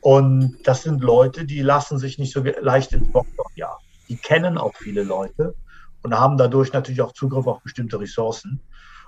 [0.00, 3.84] Und das sind Leute, die lassen sich nicht so leicht ins Bockloch jagen.
[4.08, 5.54] Die kennen auch viele Leute
[6.02, 8.60] und haben dadurch natürlich auch Zugriff auf bestimmte Ressourcen.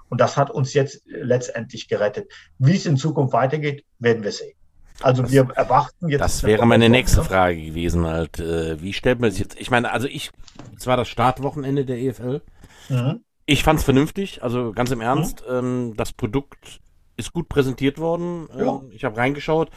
[0.09, 2.30] Und das hat uns jetzt letztendlich gerettet.
[2.59, 4.55] Wie es in Zukunft weitergeht, werden wir sehen.
[5.01, 6.20] Also das, wir erwarten jetzt.
[6.20, 8.38] Das wäre meine nächste Frage gewesen, halt.
[8.38, 9.61] Äh, wie stellt man sich jetzt?
[9.61, 10.30] Ich meine, also ich,
[10.76, 12.42] es war das Startwochenende der EFL.
[12.88, 13.24] Mhm.
[13.47, 15.42] Ich fand es vernünftig, also ganz im Ernst.
[15.49, 15.55] Mhm.
[15.55, 16.80] Ähm, das Produkt
[17.16, 18.49] ist gut präsentiert worden.
[18.53, 18.80] Ähm, ja.
[18.90, 19.70] Ich habe reingeschaut.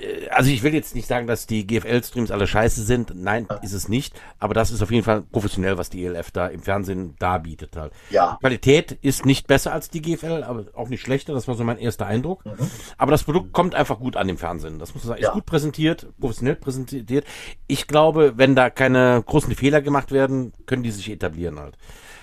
[0.00, 3.12] Äh, also ich will jetzt nicht sagen, dass die GFL-Streams alle scheiße sind.
[3.14, 3.56] Nein, ja.
[3.56, 4.18] ist es nicht.
[4.38, 7.92] Aber das ist auf jeden Fall professionell, was die ELF da im Fernsehen darbietet halt.
[8.10, 8.32] Ja.
[8.32, 11.32] Die Qualität ist nicht besser als die GFL, aber auch nicht schlechter.
[11.32, 12.44] Das war so mein erster Eindruck.
[12.44, 12.70] Mhm.
[12.98, 14.78] Aber das Produkt kommt einfach gut an im Fernsehen.
[14.78, 15.22] Das muss man sagen.
[15.22, 17.26] Ist gut präsentiert, professionell präsentiert.
[17.66, 21.76] Ich glaube, wenn da keine großen Fehler gemacht werden, können die sich etablieren halt.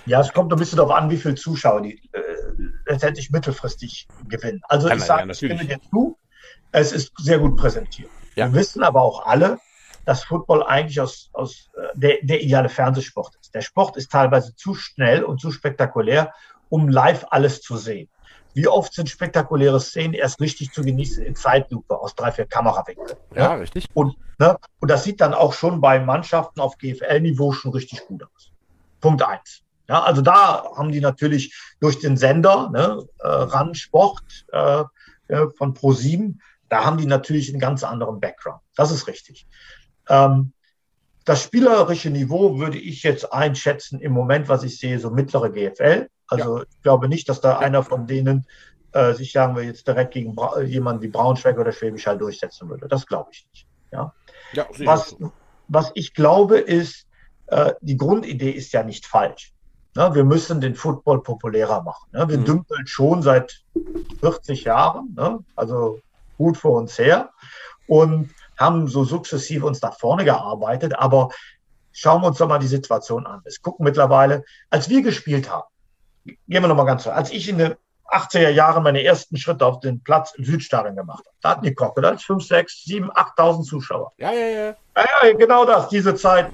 [0.05, 2.21] Ja, es kommt ein bisschen darauf an, wie viele Zuschauer die äh,
[2.85, 4.61] letztendlich mittelfristig gewinnen.
[4.69, 6.17] Also ja, ich sage, ja, ich stimme dir zu,
[6.71, 8.09] es ist sehr gut präsentiert.
[8.35, 8.51] Ja.
[8.51, 9.59] Wir wissen aber auch alle,
[10.05, 13.53] dass Football eigentlich aus, aus äh, der, der ideale Fernsehsport ist.
[13.53, 16.33] Der Sport ist teilweise zu schnell und zu spektakulär,
[16.69, 18.09] um live alles zu sehen.
[18.53, 23.17] Wie oft sind spektakuläre Szenen erst richtig zu genießen in Zeitlupe aus drei, vier Kamerawinkeln?
[23.35, 23.61] Ja, ne?
[23.61, 23.85] richtig.
[23.93, 28.23] Und, ne, und das sieht dann auch schon bei Mannschaften auf GFL-Niveau schon richtig gut
[28.23, 28.51] aus.
[28.99, 29.61] Punkt eins.
[29.89, 34.83] Ja, also da haben die natürlich durch den Sender, ne, äh, RAN Sport äh,
[35.57, 36.35] von Pro7,
[36.69, 38.61] da haben die natürlich einen ganz anderen Background.
[38.75, 39.47] Das ist richtig.
[40.09, 40.53] Ähm,
[41.25, 46.09] das spielerische Niveau würde ich jetzt einschätzen im Moment, was ich sehe, so mittlere GFL.
[46.27, 46.63] Also ja.
[46.63, 48.45] ich glaube nicht, dass da einer von denen
[48.93, 52.69] äh, sich, sagen wir jetzt, direkt gegen Bra jemanden wie Braunschweig oder Schwäbisch Hall durchsetzen
[52.69, 52.87] würde.
[52.87, 53.67] Das glaube ich nicht.
[53.91, 54.13] Ja.
[54.53, 55.17] ja was,
[55.67, 57.07] was ich glaube ist,
[57.47, 59.53] äh, die Grundidee ist ja nicht falsch.
[59.97, 60.13] Ne?
[60.13, 62.07] Wir müssen den Football populärer machen.
[62.11, 62.29] Ne?
[62.29, 62.45] Wir mhm.
[62.45, 63.63] dümpeln schon seit
[64.19, 65.39] 40 Jahren, ne?
[65.55, 65.99] also
[66.37, 67.31] gut vor uns her
[67.87, 68.29] und
[68.59, 70.97] haben so sukzessive uns nach vorne gearbeitet.
[70.97, 71.29] Aber
[71.91, 73.41] schauen wir uns doch mal die Situation an.
[73.45, 75.67] Es gucken mittlerweile, als wir gespielt haben,
[76.25, 77.17] gehen wir nochmal ganz zurück.
[77.17, 77.73] Als ich in den
[78.11, 81.73] 80er Jahren meine ersten Schritte auf den Platz im Südstadion gemacht habe, da hatten die
[81.73, 84.13] Crocodiles 5, 6, 7, 8.000 Zuschauer.
[84.17, 84.75] Ja, ja, ja.
[84.95, 86.51] Ja, ja, genau das, diese Zeit.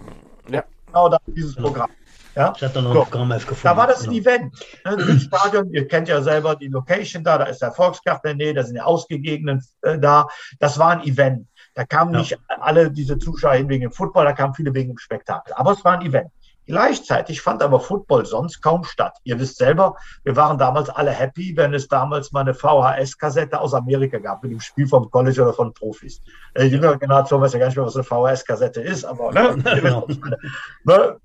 [0.50, 0.64] Ja.
[0.88, 1.90] Genau das, dieses Programm.
[2.36, 2.54] Ja?
[2.56, 3.60] Ich hatte noch so, gefunden.
[3.64, 4.56] Da war das ein Event.
[4.86, 5.04] Ne?
[5.04, 8.54] Südstadion, ihr kennt ja selber die Location da, da ist der Volkskraft in der Nähe,
[8.54, 10.28] da sind die Ausgegebenen äh, da.
[10.60, 11.48] Das war ein Event.
[11.76, 12.20] Da kamen ja.
[12.20, 15.54] nicht alle diese Zuschauer hin wegen dem Football, da kamen viele wegen dem Spektakel.
[15.56, 16.30] Aber es war ein Event.
[16.66, 19.18] Gleichzeitig fand aber Football sonst kaum statt.
[19.24, 23.74] Ihr wisst selber, wir waren damals alle happy, wenn es damals mal eine VHS-Kassette aus
[23.74, 26.22] Amerika gab, mit dem Spiel vom College oder von Profis.
[26.54, 30.08] Äh, jüngere Generation weiß ja gar nicht mehr, was eine VHS-Kassette ist, aber ne, genau.
[30.86, 31.18] ne,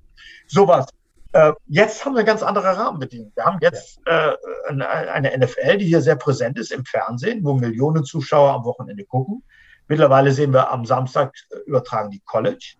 [0.49, 0.87] sowas.
[1.33, 3.33] Äh, jetzt haben wir ganz andere Rahmenbedingungen.
[3.35, 4.33] Wir haben jetzt äh,
[4.69, 9.43] eine NFL, die hier sehr präsent ist im Fernsehen, wo Millionen Zuschauer am Wochenende gucken.
[9.89, 12.77] Mittlerweile sehen wir am Samstag äh, übertragen die College.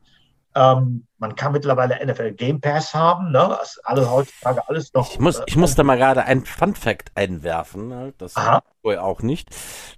[0.55, 3.59] Ähm, man kann mittlerweile NFL Game Pass haben, ne?
[3.85, 5.11] Alles heutzutage alles noch.
[5.11, 8.15] Ich muss, ich muss da mal gerade ein Fun Fact einwerfen, ne?
[8.17, 8.35] das
[8.83, 9.51] vorher auch nicht.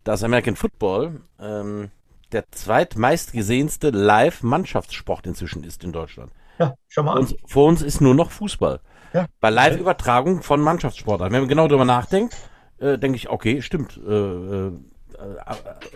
[0.02, 1.90] Das American Football ähm,
[2.32, 6.32] der zweitmeistgesehenste Live-Mannschaftssport inzwischen ist in Deutschland.
[6.60, 7.18] Ja, schon mal.
[7.18, 8.80] Und vor uns ist nur noch Fußball.
[9.14, 9.26] Ja.
[9.40, 11.32] Bei Live-Übertragung von Mannschaftssportarten.
[11.32, 12.36] Wenn man genau darüber nachdenkt,
[12.78, 13.98] äh, denke ich, okay, stimmt.
[14.06, 14.72] Äh, äh,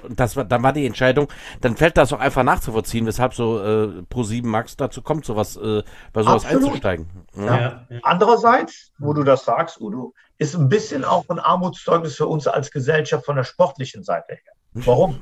[0.08, 1.28] das war, dann war die Entscheidung,
[1.60, 5.56] dann fällt das auch einfach nachzuvollziehen, weshalb so äh, Pro 7 Max dazu kommt, sowas
[5.56, 6.64] äh, bei sowas Absolut.
[6.64, 7.06] einzusteigen.
[7.36, 7.86] Ja.
[7.88, 7.98] Ja.
[8.02, 12.70] Andererseits, wo du das sagst, Udo, ist ein bisschen auch ein Armutszeugnis für uns als
[12.70, 14.52] Gesellschaft von der sportlichen Seite her.
[14.74, 15.20] Warum?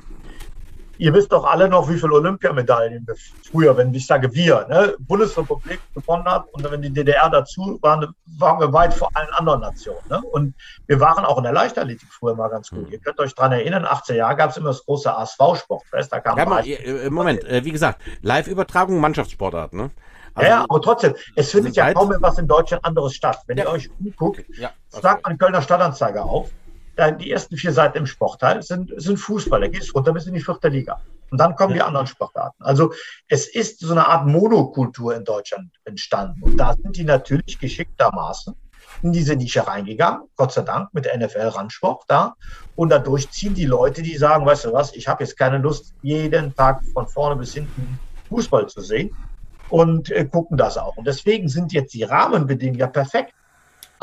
[1.03, 3.17] Ihr wisst doch alle noch, wie viele Olympiamedaillen wir
[3.51, 8.15] früher, wenn ich sage wir, ne, Bundesrepublik gewonnen hat und wenn die DDR dazu waren,
[8.39, 9.99] waren wir weit vor allen anderen Nationen.
[10.09, 10.23] Ne?
[10.31, 10.55] Und
[10.87, 12.87] wir waren auch in der Leichtathletik früher mal ganz gut.
[12.87, 12.93] Mhm.
[12.93, 16.13] Ihr könnt euch daran erinnern, 18 Jahre gab es immer das große ASV-Sportfest.
[16.13, 19.91] Da kam ja, mal, äh, Moment, äh, wie gesagt, Live-Übertragung, Mannschaftssportart, ne?
[20.35, 23.41] Also, ja, aber trotzdem, es findet ja kaum mehr was in Deutschland anderes statt.
[23.49, 23.65] Wenn ja.
[23.65, 25.03] ihr euch umguckt, ja, okay.
[25.03, 26.49] sagt man Kölner Stadtanzeiger auf
[27.21, 29.61] die ersten vier Seiten im Sportteil sind, sind Fußball.
[29.61, 31.01] Da geht es runter bis in die vierte Liga.
[31.31, 31.77] Und dann kommen ja.
[31.77, 32.63] die anderen Sportarten.
[32.63, 32.93] Also
[33.29, 36.43] es ist so eine Art Monokultur in Deutschland entstanden.
[36.43, 38.55] Und da sind die natürlich geschicktermaßen
[39.03, 42.35] in diese Nische reingegangen, Gott sei Dank mit der NFL Randsport da.
[42.77, 45.95] Und dadurch ziehen die Leute, die sagen, weißt du was, ich habe jetzt keine Lust,
[46.03, 49.17] jeden Tag von vorne bis hinten Fußball zu sehen
[49.71, 50.97] und äh, gucken das auch.
[50.97, 53.33] Und deswegen sind jetzt die Rahmenbedingungen ja perfekt.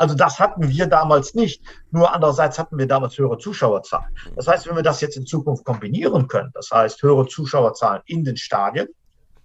[0.00, 1.62] Also das hatten wir damals nicht.
[1.90, 4.08] Nur andererseits hatten wir damals höhere Zuschauerzahlen.
[4.34, 8.24] Das heißt, wenn wir das jetzt in Zukunft kombinieren können, das heißt höhere Zuschauerzahlen in
[8.24, 8.88] den Stadien,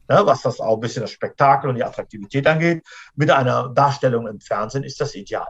[0.10, 2.86] ja, was das auch ein bisschen das Spektakel und die Attraktivität angeht,
[3.16, 5.47] mit einer Darstellung im Fernsehen ist das ideal.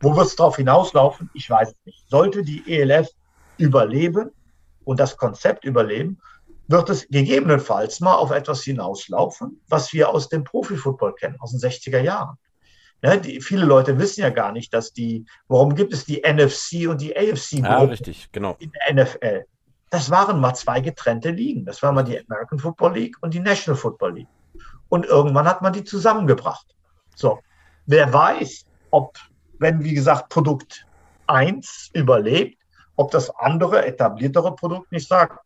[0.00, 1.28] Wo wird es darauf hinauslaufen?
[1.34, 2.08] Ich weiß es nicht.
[2.08, 3.10] Sollte die ELF
[3.58, 4.30] überleben
[4.84, 6.18] und das Konzept überleben,
[6.66, 11.60] wird es gegebenenfalls mal auf etwas hinauslaufen, was wir aus dem Profifootball kennen, aus den
[11.60, 12.38] 60er Jahren.
[13.02, 16.88] Ne, die, viele Leute wissen ja gar nicht, dass die, warum gibt es die NFC
[16.88, 18.56] und die AFC ja, richtig, genau.
[18.58, 19.44] in der NFL?
[19.90, 21.64] Das waren mal zwei getrennte Ligen.
[21.64, 24.28] Das war mal die American Football League und die National Football League.
[24.88, 26.66] Und irgendwann hat man die zusammengebracht.
[27.14, 27.38] So,
[27.86, 29.18] wer weiß, ob,
[29.58, 30.86] wenn, wie gesagt, Produkt
[31.26, 32.58] 1 überlebt,
[32.96, 35.38] ob das andere, etabliertere Produkt nicht sagt,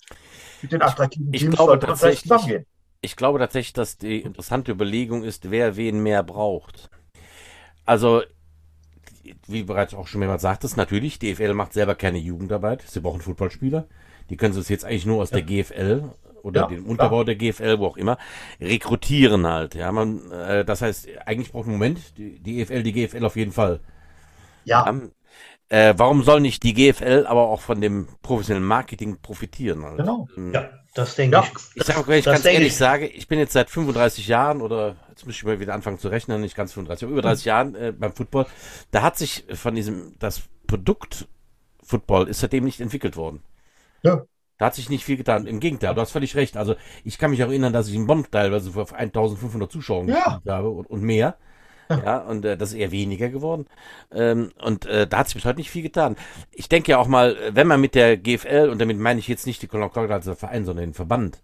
[0.63, 2.67] mit den attraktiven ich, Teams sollte man vielleicht zusammengehen.
[3.03, 6.91] Ich glaube tatsächlich, dass die interessante Überlegung ist, wer wen mehr braucht.
[7.91, 8.23] Also,
[9.49, 12.83] wie bereits auch schon mehrmals sagtest, natürlich, DFL macht selber keine Jugendarbeit.
[12.83, 13.89] Sie brauchen Footballspieler.
[14.29, 15.41] Die können sie jetzt eigentlich nur aus ja.
[15.41, 16.05] der GFL
[16.45, 17.35] oder ja, dem Unterbau klar.
[17.35, 18.17] der GFL, wo auch immer,
[18.61, 19.75] rekrutieren halt.
[19.75, 23.35] Ja, man, äh, das heißt, eigentlich braucht im Moment die, die EFL, die GFL auf
[23.35, 23.81] jeden Fall.
[24.65, 24.89] Ja.
[24.89, 25.11] Um,
[25.71, 29.85] Äh, warum soll nicht die GFL aber auch von dem professionellen Marketing profitieren?
[29.85, 29.99] Halt?
[29.99, 30.29] Genau.
[30.37, 31.45] Ähm, ja, das denke ja.
[31.45, 31.77] ich.
[31.77, 32.77] Ich sage, wenn ich ganz ehrlich ich.
[32.77, 36.09] sage, ich bin jetzt seit 35 Jahren oder jetzt muss ich mal wieder anfangen zu
[36.09, 37.49] rechnen, nicht ganz 35, aber über 30 mhm.
[37.49, 38.47] Jahren äh, beim Football.
[38.91, 41.29] Da hat sich von diesem, das Produkt
[41.85, 43.41] Football ist seitdem nicht entwickelt worden.
[44.03, 44.25] Ja.
[44.59, 45.47] Da hat sich nicht viel getan.
[45.47, 46.57] Im Gegenteil, du hast völlig recht.
[46.57, 50.17] Also ich kann mich auch erinnern, dass ich in Bonn teilweise vor 1500 Zuschauern ja.
[50.17, 51.37] gespielt habe und, und mehr.
[51.91, 53.67] Ja, und äh, das ist eher weniger geworden.
[54.13, 56.17] Ähm, und äh, da hat sich bis heute nicht viel getan.
[56.53, 59.47] Ich denke ja auch mal, wenn man mit der GFL, und damit meine ich jetzt
[59.47, 61.43] nicht die Cologne als Verein, sondern den Verband,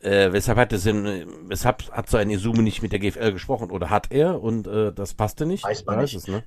[0.00, 3.70] äh, weshalb hat es in, weshalb hat so ein Isume nicht mit der GFL gesprochen
[3.70, 5.64] oder hat er und äh, das passte nicht?
[5.64, 6.16] Weiß man Weiß nicht.
[6.16, 6.44] Es, ne?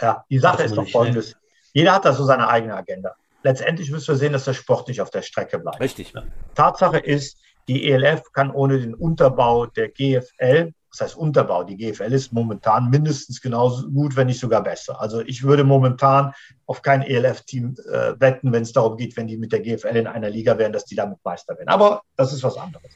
[0.00, 0.90] Ja, die Sache ist doch ne?
[0.90, 1.36] folgendes.
[1.72, 3.14] Jeder hat da so seine eigene Agenda.
[3.42, 5.80] Letztendlich müssen wir sehen, dass der Sport nicht auf der Strecke bleibt.
[5.80, 6.12] Richtig.
[6.54, 11.64] Tatsache ist, die ELF kann ohne den Unterbau der GFL das heißt Unterbau.
[11.64, 15.00] Die GFL ist momentan mindestens genauso gut, wenn nicht sogar besser.
[15.00, 16.32] Also ich würde momentan
[16.66, 20.06] auf kein ELF-Team äh, wetten, wenn es darum geht, wenn die mit der GFL in
[20.06, 21.68] einer Liga wären, dass die damit Meister werden.
[21.68, 22.90] Aber das ist was anderes.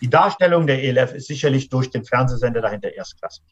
[0.00, 3.44] Die Darstellung der ELF ist sicherlich durch den Fernsehsender dahinter erstklassig.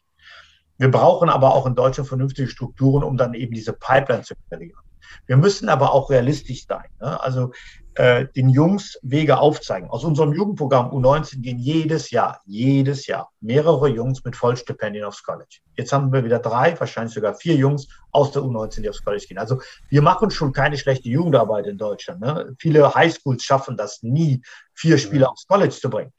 [0.77, 4.81] Wir brauchen aber auch in Deutschland vernünftige Strukturen, um dann eben diese Pipeline zu generieren.
[5.25, 6.85] Wir müssen aber auch realistisch sein.
[7.01, 7.19] Ne?
[7.21, 7.51] Also
[7.97, 9.89] äh, den Jungs Wege aufzeigen.
[9.89, 15.61] Aus unserem Jugendprogramm U19 gehen jedes Jahr, jedes Jahr mehrere Jungs mit Vollstipendien aufs College.
[15.75, 19.25] Jetzt haben wir wieder drei, wahrscheinlich sogar vier Jungs aus der U19, die aufs College
[19.27, 19.39] gehen.
[19.39, 22.21] Also wir machen schon keine schlechte Jugendarbeit in Deutschland.
[22.21, 22.55] Ne?
[22.59, 24.43] Viele Highschools schaffen das nie,
[24.75, 26.13] vier Spieler aufs College zu bringen.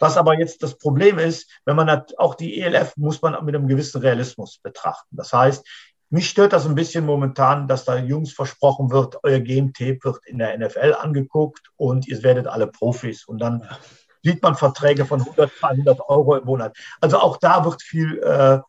[0.00, 3.54] Was aber jetzt das Problem ist, wenn man hat, auch die ELF muss man mit
[3.54, 5.16] einem gewissen Realismus betrachten.
[5.16, 5.64] Das heißt,
[6.14, 10.24] mich stört das ein bisschen momentan, dass da Jungs versprochen wird, euer Game Tape wird
[10.26, 13.24] in der NFL angeguckt und ihr werdet alle Profis.
[13.24, 13.68] Und dann
[14.22, 16.76] sieht man Verträge von 100, 200 Euro im Monat.
[17.00, 18.60] Also auch da wird viel, äh,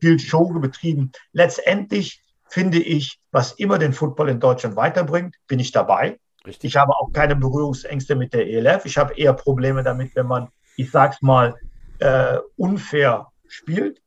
[0.00, 1.12] viel Show betrieben.
[1.32, 6.18] Letztendlich finde ich, was immer den Football in Deutschland weiterbringt, bin ich dabei.
[6.44, 6.70] Richtig.
[6.70, 8.86] Ich habe auch keine Berührungsängste mit der ELF.
[8.86, 11.54] Ich habe eher Probleme damit, wenn man, ich sag's mal,
[12.00, 14.02] äh, unfair spielt.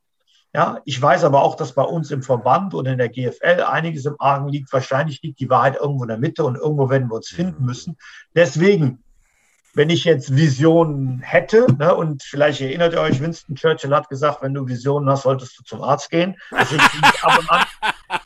[0.54, 4.06] Ja, ich weiß aber auch, dass bei uns im Verband und in der GFL einiges
[4.06, 4.72] im Argen liegt.
[4.74, 7.98] Wahrscheinlich liegt die Wahrheit irgendwo in der Mitte und irgendwo werden wir uns finden müssen.
[8.36, 9.02] Deswegen,
[9.74, 14.42] wenn ich jetzt Visionen hätte, ne, und vielleicht erinnert ihr euch, Winston Churchill hat gesagt,
[14.42, 16.36] wenn du Visionen hast, solltest du zum Arzt gehen.
[16.52, 17.66] Deswegen gucke ich ab und an,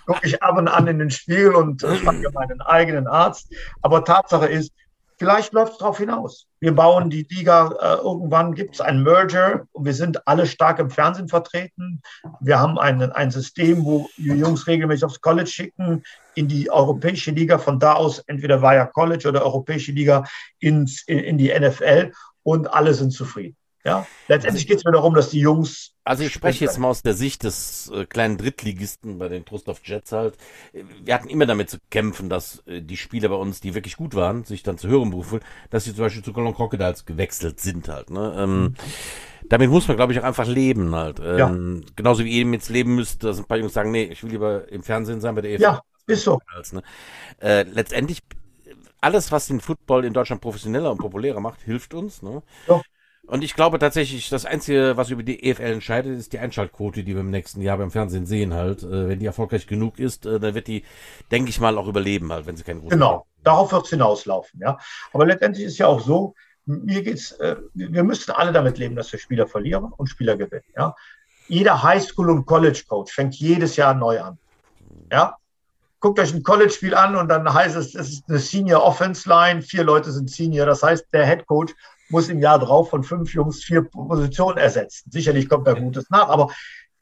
[0.08, 3.54] gucke ich ab und an in den Spiegel und frage meinen eigenen Arzt.
[3.84, 4.72] Aber Tatsache ist,
[5.18, 6.48] Vielleicht läuft es darauf hinaus.
[6.66, 10.80] Wir bauen die Liga, äh, irgendwann gibt es ein Merger und wir sind alle stark
[10.80, 12.02] im Fernsehen vertreten.
[12.40, 16.02] Wir haben ein, ein System, wo die Jungs regelmäßig aufs College schicken,
[16.34, 20.24] in die europäische Liga, von da aus entweder via College oder europäische Liga
[20.58, 22.12] ins, in, in die NFL
[22.42, 23.56] und alle sind zufrieden.
[23.86, 25.94] Ja, letztendlich geht es mir darum, dass die Jungs.
[26.04, 29.70] Also ich spreche jetzt mal aus der Sicht des äh, kleinen Drittligisten bei den Trust
[29.70, 30.38] of Jets halt.
[31.04, 34.16] Wir hatten immer damit zu kämpfen, dass äh, die Spieler bei uns, die wirklich gut
[34.16, 37.88] waren, sich dann zu höheren berufen, dass sie zum Beispiel zu Cologne Crocodiles gewechselt sind
[37.88, 38.10] halt.
[38.10, 38.36] Ne?
[38.36, 38.76] Ähm, mhm.
[39.50, 41.20] damit muss man, glaube ich, auch einfach leben halt.
[41.24, 41.92] Ähm, ja.
[41.96, 44.32] Genauso wie ihr eben jetzt leben müsst, dass ein paar Jungs sagen, nee, ich will
[44.32, 45.62] lieber im Fernsehen sein bei der EFL.
[45.62, 46.40] Ja, ist so.
[46.72, 46.82] ne?
[47.40, 48.24] äh, letztendlich
[49.00, 52.24] alles, was den Football in Deutschland professioneller und populärer macht, hilft uns.
[52.24, 52.42] Ne?
[52.68, 52.82] Ja.
[53.28, 57.14] Und ich glaube tatsächlich, das Einzige, was über die EFL entscheidet, ist die Einschaltquote, die
[57.14, 58.84] wir im nächsten Jahr beim Fernsehen sehen halt.
[58.84, 60.84] Äh, wenn die erfolgreich genug ist, äh, dann wird die,
[61.32, 64.60] denke ich mal, auch überleben halt, wenn sie keinen großen Genau, darauf wird es hinauslaufen,
[64.62, 64.78] ja.
[65.12, 69.12] Aber letztendlich ist ja auch so, mir geht's, äh, wir müssen alle damit leben, dass
[69.12, 70.96] wir Spieler verlieren und Spieler gewinnen, ja.
[71.48, 74.38] Jeder Highschool- und College-Coach fängt jedes Jahr neu an,
[75.12, 75.36] ja.
[76.00, 79.64] Guckt euch ein College-Spiel an und dann heißt es, es ist eine Senior Offense Line,
[79.64, 81.74] vier Leute sind Senior, das heißt, der Head Coach
[82.10, 85.10] muss im Jahr drauf von fünf Jungs vier Positionen ersetzen.
[85.12, 86.52] Sicherlich kommt da Gutes nach, aber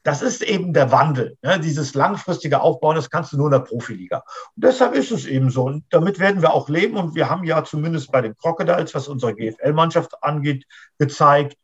[0.04, 1.38] das ist eben der Wandel.
[1.42, 1.58] Ne?
[1.58, 4.22] Dieses langfristige Aufbauen, das kannst du nur in der Profiliga.
[4.54, 5.64] Und deshalb ist es eben so.
[5.64, 6.98] Und damit werden wir auch leben.
[6.98, 10.66] Und wir haben ja zumindest bei den Crocodiles, was unsere GFL-Mannschaft angeht,
[10.98, 11.56] gezeigt,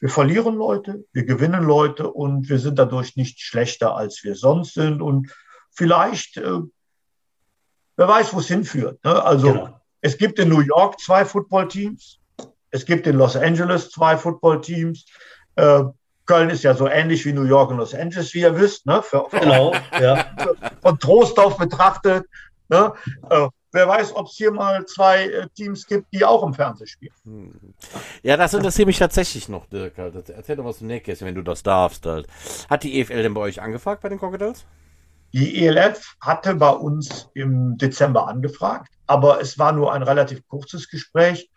[0.00, 4.74] wir verlieren Leute, wir gewinnen Leute und wir sind dadurch nicht schlechter, als wir sonst
[4.74, 5.00] sind.
[5.00, 5.32] Und
[5.70, 6.58] vielleicht, äh,
[7.96, 9.04] wer weiß, wo es hinführt.
[9.04, 9.22] Ne?
[9.22, 9.80] Also genau.
[10.00, 12.18] es gibt in New York zwei Footballteams.
[12.72, 15.06] Es gibt in Los Angeles zwei Footballteams.
[15.56, 15.84] Äh,
[16.24, 18.86] Köln ist ja so ähnlich wie New York und Los Angeles, wie ihr wisst.
[18.86, 19.02] Ne?
[19.02, 20.24] Für, für genau, ja.
[20.80, 22.26] Von Trostorf betrachtet.
[22.68, 22.92] Ne?
[23.28, 26.86] Äh, wer weiß, ob es hier mal zwei äh, Teams gibt, die auch im Fernsehen
[26.86, 27.14] spielen.
[27.24, 27.74] Hm.
[28.22, 29.98] Ja, das interessiert mich tatsächlich noch, Dirk.
[29.98, 30.30] Halt.
[30.30, 32.06] Erzähl doch was im Nähkästchen, wenn du das darfst.
[32.06, 32.26] Halt.
[32.70, 34.64] Hat die EFL denn bei euch angefragt bei den Crocodiles?
[35.34, 40.90] Die ELF hatte bei uns im Dezember angefragt, aber es war nur ein relativ kurzes
[40.90, 41.50] Gespräch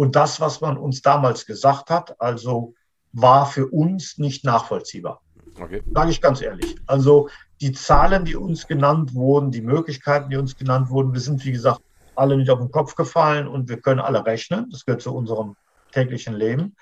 [0.00, 2.72] und das, was man uns damals gesagt hat, also
[3.12, 5.20] war für uns nicht nachvollziehbar.
[5.60, 5.82] Okay.
[5.92, 6.74] Sage ich ganz ehrlich.
[6.86, 7.28] Also
[7.60, 11.52] die Zahlen, die uns genannt wurden, die Möglichkeiten, die uns genannt wurden, wir sind, wie
[11.52, 11.82] gesagt,
[12.16, 14.70] alle nicht auf den Kopf gefallen und wir können alle rechnen.
[14.70, 15.54] Das gehört zu unserem
[15.92, 16.76] täglichen Leben.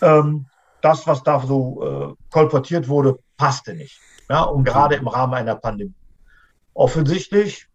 [0.00, 0.46] Ähm,
[0.80, 4.00] das, was da so äh, kolportiert wurde, passte nicht.
[4.30, 5.92] Ja, und gerade im Rahmen einer Pandemie.
[6.72, 7.68] Offensichtlich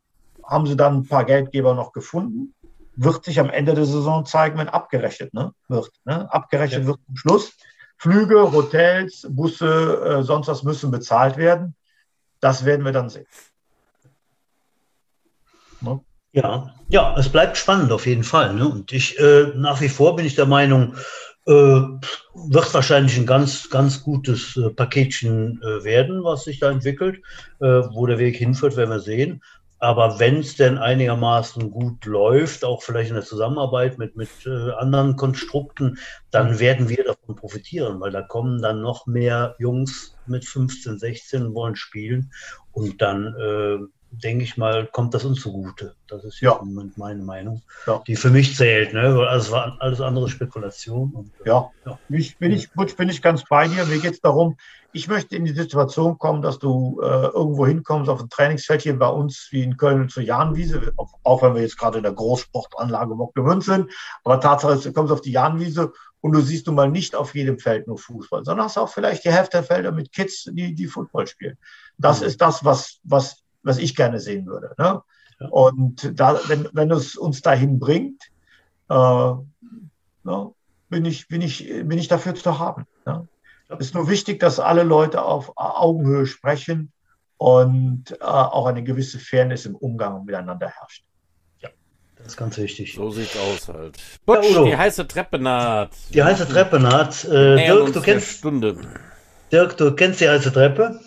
[0.43, 2.55] haben sie dann ein paar Geldgeber noch gefunden.
[2.97, 5.91] Wird sich am Ende der Saison zeigen, wenn abgerechnet ne, wird.
[6.03, 6.31] Ne?
[6.33, 6.87] Abgerechnet ja.
[6.87, 7.53] wird zum Schluss.
[7.97, 11.75] Flüge, Hotels, Busse, äh, sonst was müssen bezahlt werden.
[12.39, 13.25] Das werden wir dann sehen.
[15.81, 15.99] Ne?
[16.31, 18.53] Ja, ja, es bleibt spannend auf jeden Fall.
[18.53, 18.67] Ne?
[18.67, 20.95] Und ich äh, nach wie vor bin ich der Meinung,
[21.47, 27.21] äh, wird wahrscheinlich ein ganz, ganz gutes äh, Paketchen äh, werden, was sich da entwickelt.
[27.59, 29.41] Äh, wo der Weg hinführt, werden wir sehen.
[29.79, 34.71] Aber wenn es denn einigermaßen gut läuft, auch vielleicht in der Zusammenarbeit mit, mit äh,
[34.71, 35.99] anderen Konstrukten,
[36.31, 41.53] dann werden wir davon profitieren, weil da kommen dann noch mehr Jungs mit 15, 16
[41.53, 42.31] wollen spielen
[42.71, 43.77] und dann äh,
[44.11, 45.95] denke ich mal, kommt das uns zugute.
[46.07, 46.57] Das ist ja.
[46.61, 48.01] im Moment meine Meinung, ja.
[48.07, 49.15] die für mich zählt, ne?
[49.15, 51.11] weil alles war alles andere Spekulation.
[51.13, 51.99] Und, äh, ja, ja.
[52.09, 53.85] Ich, bin, ich, bin ich ganz bei dir.
[53.85, 54.57] Mir geht es darum,
[54.97, 58.97] ich möchte in die Situation kommen, dass du äh, irgendwo hinkommst auf ein Trainingsfeld hier
[58.97, 60.93] bei uns wie in Köln zur Jahnwiese,
[61.23, 63.91] auch wenn wir jetzt gerade in der Großsportanlage Mocklemünd sind.
[64.23, 67.35] Aber Tatsache ist, du kommst auf die Jahnwiese und du siehst nun mal nicht auf
[67.35, 70.75] jedem Feld nur Fußball, sondern hast auch vielleicht die Hälfte der Felder mit Kids, die,
[70.75, 71.57] die Football spielen.
[71.97, 72.27] Das mhm.
[72.27, 74.73] ist das, was, was was ich gerne sehen würde.
[74.79, 75.01] Ne?
[75.39, 75.47] Ja.
[75.49, 78.23] Und da, wenn, wenn es uns dahin bringt,
[78.89, 78.93] äh,
[80.23, 80.51] ne,
[80.89, 82.87] bin, ich, bin, ich, bin ich dafür zu haben.
[83.05, 83.27] Ne?
[83.69, 86.91] Es ist nur wichtig, dass alle Leute auf Augenhöhe sprechen
[87.37, 91.03] und äh, auch eine gewisse Fairness im Umgang miteinander herrscht.
[91.59, 91.69] Ja,
[92.15, 92.95] das ist ganz wichtig.
[92.95, 93.97] So sieht's aus halt.
[94.25, 95.91] Butsch, ja, die heiße Treppe naht.
[96.13, 97.25] Die heiße Treppe naht.
[97.25, 98.77] Äh, Dirk, du kennst, Stunde.
[99.51, 100.99] Dirk, du kennst die heiße Treppe?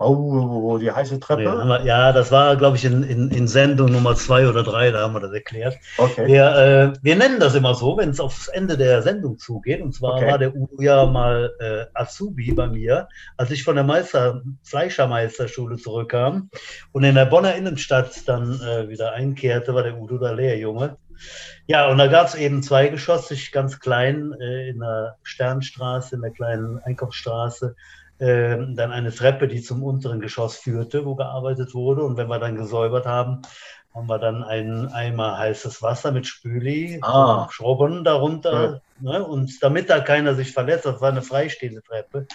[0.00, 1.42] Oh, die heiße Treppe?
[1.42, 5.00] Ja, ja das war, glaube ich, in, in, in, Sendung Nummer zwei oder drei, da
[5.00, 5.76] haben wir das erklärt.
[5.96, 6.28] Okay.
[6.28, 9.82] Wir, äh, wir nennen das immer so, wenn es aufs Ende der Sendung zugeht.
[9.82, 10.30] Und zwar okay.
[10.30, 15.78] war der Udo ja mal äh, Azubi bei mir, als ich von der Meister, Fleischermeisterschule
[15.78, 16.48] zurückkam
[16.92, 20.96] und in der Bonner Innenstadt dann äh, wieder einkehrte, war der Udo der Lehrjunge.
[21.66, 26.30] Ja, und da gab es eben zweigeschossig, ganz klein, äh, in der Sternstraße, in der
[26.30, 27.74] kleinen Einkaufsstraße
[28.20, 32.02] ähm, dann eine Treppe, die zum unteren Geschoss führte, wo gearbeitet wurde.
[32.02, 33.42] Und wenn wir dann gesäubert haben,
[33.94, 37.48] haben wir dann einen Eimer heißes Wasser mit Spüli, ah.
[37.50, 38.80] Schrubben darunter.
[39.00, 39.12] Ja.
[39.12, 39.24] Ne?
[39.24, 42.26] Und damit da keiner sich verletzt, das war eine freistehende Treppe,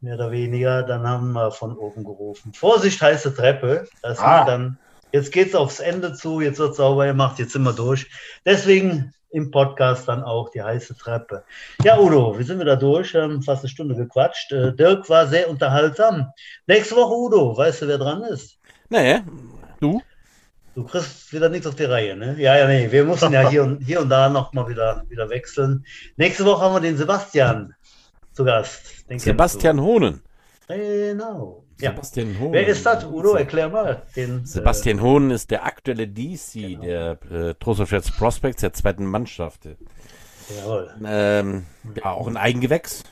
[0.00, 2.52] mehr oder weniger, dann haben wir von oben gerufen.
[2.52, 3.88] Vorsicht, heiße Treppe.
[4.02, 4.44] Das ah.
[4.44, 4.78] dann,
[5.12, 8.06] jetzt geht es aufs Ende zu, jetzt wird sauber gemacht, jetzt sind wir durch.
[8.44, 11.44] Deswegen im Podcast dann auch die heiße Treppe.
[11.82, 13.14] Ja, Udo, wie sind wir da durch?
[13.14, 14.50] Haben fast eine Stunde gequatscht.
[14.52, 16.32] Äh, Dirk war sehr unterhaltsam.
[16.66, 18.58] Nächste Woche, Udo, weißt du, wer dran ist?
[18.88, 19.20] Nee,
[19.80, 20.00] du?
[20.74, 22.36] Du kriegst wieder nichts auf die Reihe, ne?
[22.38, 25.84] Ja, ja, nee, wir mussten ja hier und, hier und da nochmal wieder, wieder wechseln.
[26.16, 27.74] Nächste Woche haben wir den Sebastian
[28.32, 29.08] zu Gast.
[29.08, 30.22] Den Sebastian Hohnen.
[30.68, 31.65] Genau.
[31.78, 32.40] Sebastian ja.
[32.40, 32.52] Hohn.
[32.52, 33.34] Wer ist das, Udo?
[33.34, 34.02] Erklär mal.
[34.14, 36.82] Den, Sebastian äh, Hohn ist der aktuelle DC genau.
[36.82, 39.68] der äh, Trostofschatz Prospects, der zweiten Mannschaft.
[40.56, 40.94] Jawohl.
[41.04, 41.66] Ähm,
[41.96, 43.02] ja, auch ein Eigengewächs,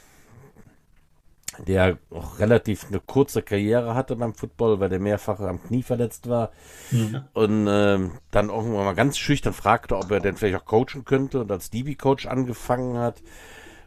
[1.67, 6.29] der auch relativ eine kurze Karriere hatte beim Football, weil der mehrfach am Knie verletzt
[6.29, 6.51] war.
[6.91, 7.23] Mhm.
[7.35, 11.41] Und ähm, dann irgendwann mal ganz schüchtern fragte, ob er denn vielleicht auch coachen könnte
[11.41, 13.21] und als DB-Coach angefangen hat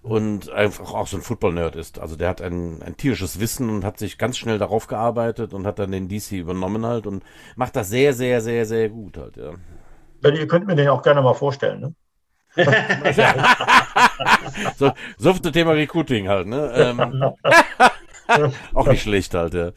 [0.07, 1.99] und einfach auch so ein Football-Nerd ist.
[1.99, 5.67] Also der hat ein, ein tierisches Wissen und hat sich ganz schnell darauf gearbeitet und
[5.67, 7.23] hat dann den DC übernommen halt und
[7.55, 9.51] macht das sehr, sehr, sehr, sehr gut halt, ja.
[10.23, 11.93] ja ihr könnt mir den auch gerne mal vorstellen, ne?
[14.77, 16.71] so, so das Thema Recruiting halt, ne?
[16.73, 17.33] Ähm,
[18.73, 19.71] Auch nicht schlecht halt, ja.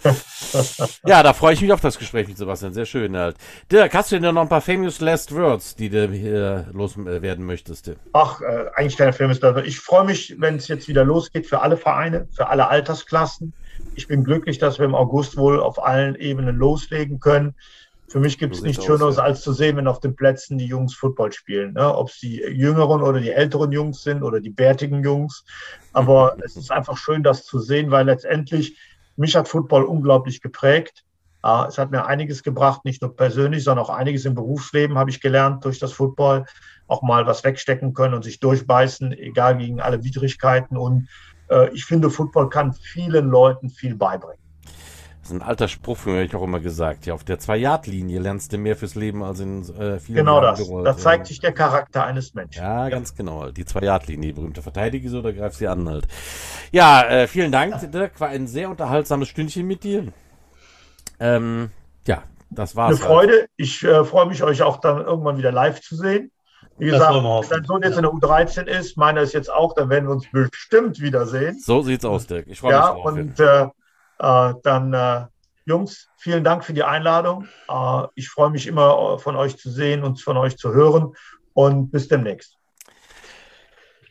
[1.06, 2.72] Ja, da freue ich mich auf das Gespräch mit Sebastian.
[2.72, 3.36] Sehr schön halt.
[3.70, 7.92] Dirk, hast du denn noch ein paar famous last words, die du hier loswerden möchtest?
[8.12, 11.60] Ach, äh, eigentlich keine famous last Ich freue mich, wenn es jetzt wieder losgeht für
[11.60, 13.52] alle Vereine, für alle Altersklassen.
[13.94, 17.54] Ich bin glücklich, dass wir im August wohl auf allen Ebenen loslegen können.
[18.10, 19.22] Für mich gibt es nichts Schöneres, ja.
[19.22, 21.74] als zu sehen, wenn auf den Plätzen die Jungs Football spielen.
[21.74, 21.94] Ne?
[21.96, 25.44] Ob es die jüngeren oder die älteren Jungs sind oder die bärtigen Jungs.
[25.92, 28.76] Aber es ist einfach schön, das zu sehen, weil letztendlich
[29.14, 31.04] mich hat Football unglaublich geprägt.
[31.68, 35.20] Es hat mir einiges gebracht, nicht nur persönlich, sondern auch einiges im Berufsleben habe ich
[35.20, 36.46] gelernt durch das Football.
[36.88, 40.76] Auch mal was wegstecken können und sich durchbeißen, egal gegen alle Widrigkeiten.
[40.76, 41.08] Und
[41.48, 44.39] äh, ich finde, Football kann vielen Leuten viel beibringen.
[45.30, 47.06] Das ist ein alter Spruch, für mich auch immer gesagt.
[47.06, 50.58] Ja, auf der Zwei-Yard-Linie lernst du mehr fürs Leben als in äh, vielen Genau das.
[50.58, 50.84] Gerollt.
[50.84, 52.60] Da zeigt sich der Charakter eines Menschen.
[52.60, 52.88] Ja, ja.
[52.88, 53.48] ganz genau.
[53.52, 56.08] Die Zwei-Yard-Linie, berühmte Verteidiger, so, da greifst sie an halt.
[56.72, 58.18] Ja, äh, vielen Dank, Dirk.
[58.18, 60.12] War ein sehr unterhaltsames Stündchen mit dir.
[61.20, 61.70] Ähm,
[62.08, 62.96] ja, das war's.
[62.96, 63.32] Eine Freude.
[63.32, 63.50] Halt.
[63.56, 66.32] Ich äh, freue mich, euch auch dann irgendwann wieder live zu sehen.
[66.76, 67.98] Wie gesagt, wenn dein Sohn jetzt ja.
[67.98, 71.56] in der U13 ist, meiner ist jetzt auch, dann werden wir uns bestimmt wiedersehen.
[71.60, 72.46] So sieht's aus, Dirk.
[72.48, 73.12] Ich freue ja, mich drauf.
[73.12, 73.40] Und
[74.20, 75.26] dann, äh,
[75.66, 77.46] Jungs, vielen Dank für die Einladung.
[77.68, 81.14] Äh, ich freue mich immer, äh, von euch zu sehen und von euch zu hören.
[81.52, 82.56] Und bis demnächst.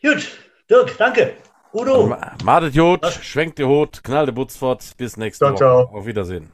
[0.01, 0.27] Gut,
[0.69, 1.33] Dirk, danke.
[1.73, 2.15] Udo.
[2.43, 4.83] Madet Jod, schwenkt die Hut, knallt die Butz fort.
[4.97, 5.87] Bis nächste ciao, Woche.
[5.87, 5.99] Ciao.
[5.99, 6.51] Auf Wiedersehen.